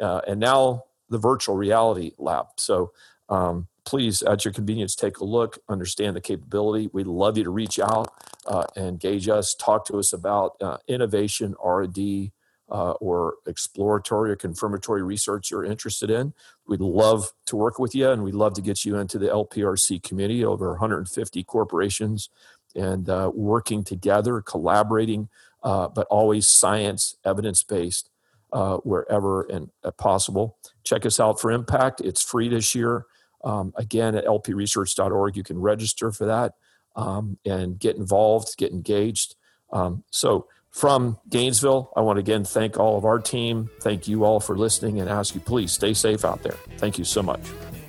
[0.00, 2.46] uh, and now the virtual reality lab.
[2.56, 2.92] So
[3.28, 6.88] um, please, at your convenience, take a look, understand the capability.
[6.92, 8.12] We'd love you to reach out,
[8.46, 12.32] uh, engage us, talk to us about uh, innovation, R&D,
[12.70, 16.32] uh, or exploratory or confirmatory research you're interested in.
[16.66, 20.02] We'd love to work with you, and we'd love to get you into the LPRC
[20.02, 22.30] community, over 150 corporations,
[22.74, 25.28] and uh, working together, collaborating,
[25.62, 28.10] uh, but always science, evidence-based,
[28.52, 30.56] uh, wherever and possible.
[30.84, 32.00] Check us out for Impact.
[32.00, 33.06] It's free this year.
[33.42, 36.54] Um, again, at lpresearch.org, you can register for that
[36.96, 39.36] um, and get involved, get engaged.
[39.72, 43.70] Um, so, from Gainesville, I want to again thank all of our team.
[43.80, 46.56] Thank you all for listening and ask you, please stay safe out there.
[46.78, 47.40] Thank you so much.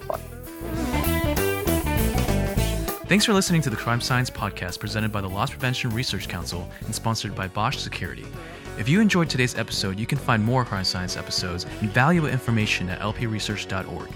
[0.08, 0.20] Bye.
[3.06, 6.68] Thanks for listening to the Crime Science Podcast presented by the Loss Prevention Research Council
[6.86, 8.26] and sponsored by Bosch Security.
[8.80, 12.90] If you enjoyed today's episode, you can find more Crime Science episodes and valuable information
[12.90, 14.10] at lpresearch.org.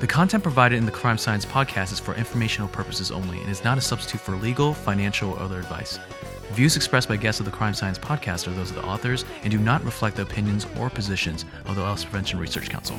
[0.00, 3.62] The content provided in the Crime Science podcast is for informational purposes only and is
[3.62, 6.00] not a substitute for legal, financial, or other advice.
[6.50, 9.50] Views expressed by guests of the Crime Science podcast are those of the authors and
[9.50, 12.96] do not reflect the opinions or positions of the Loss Prevention Research Council.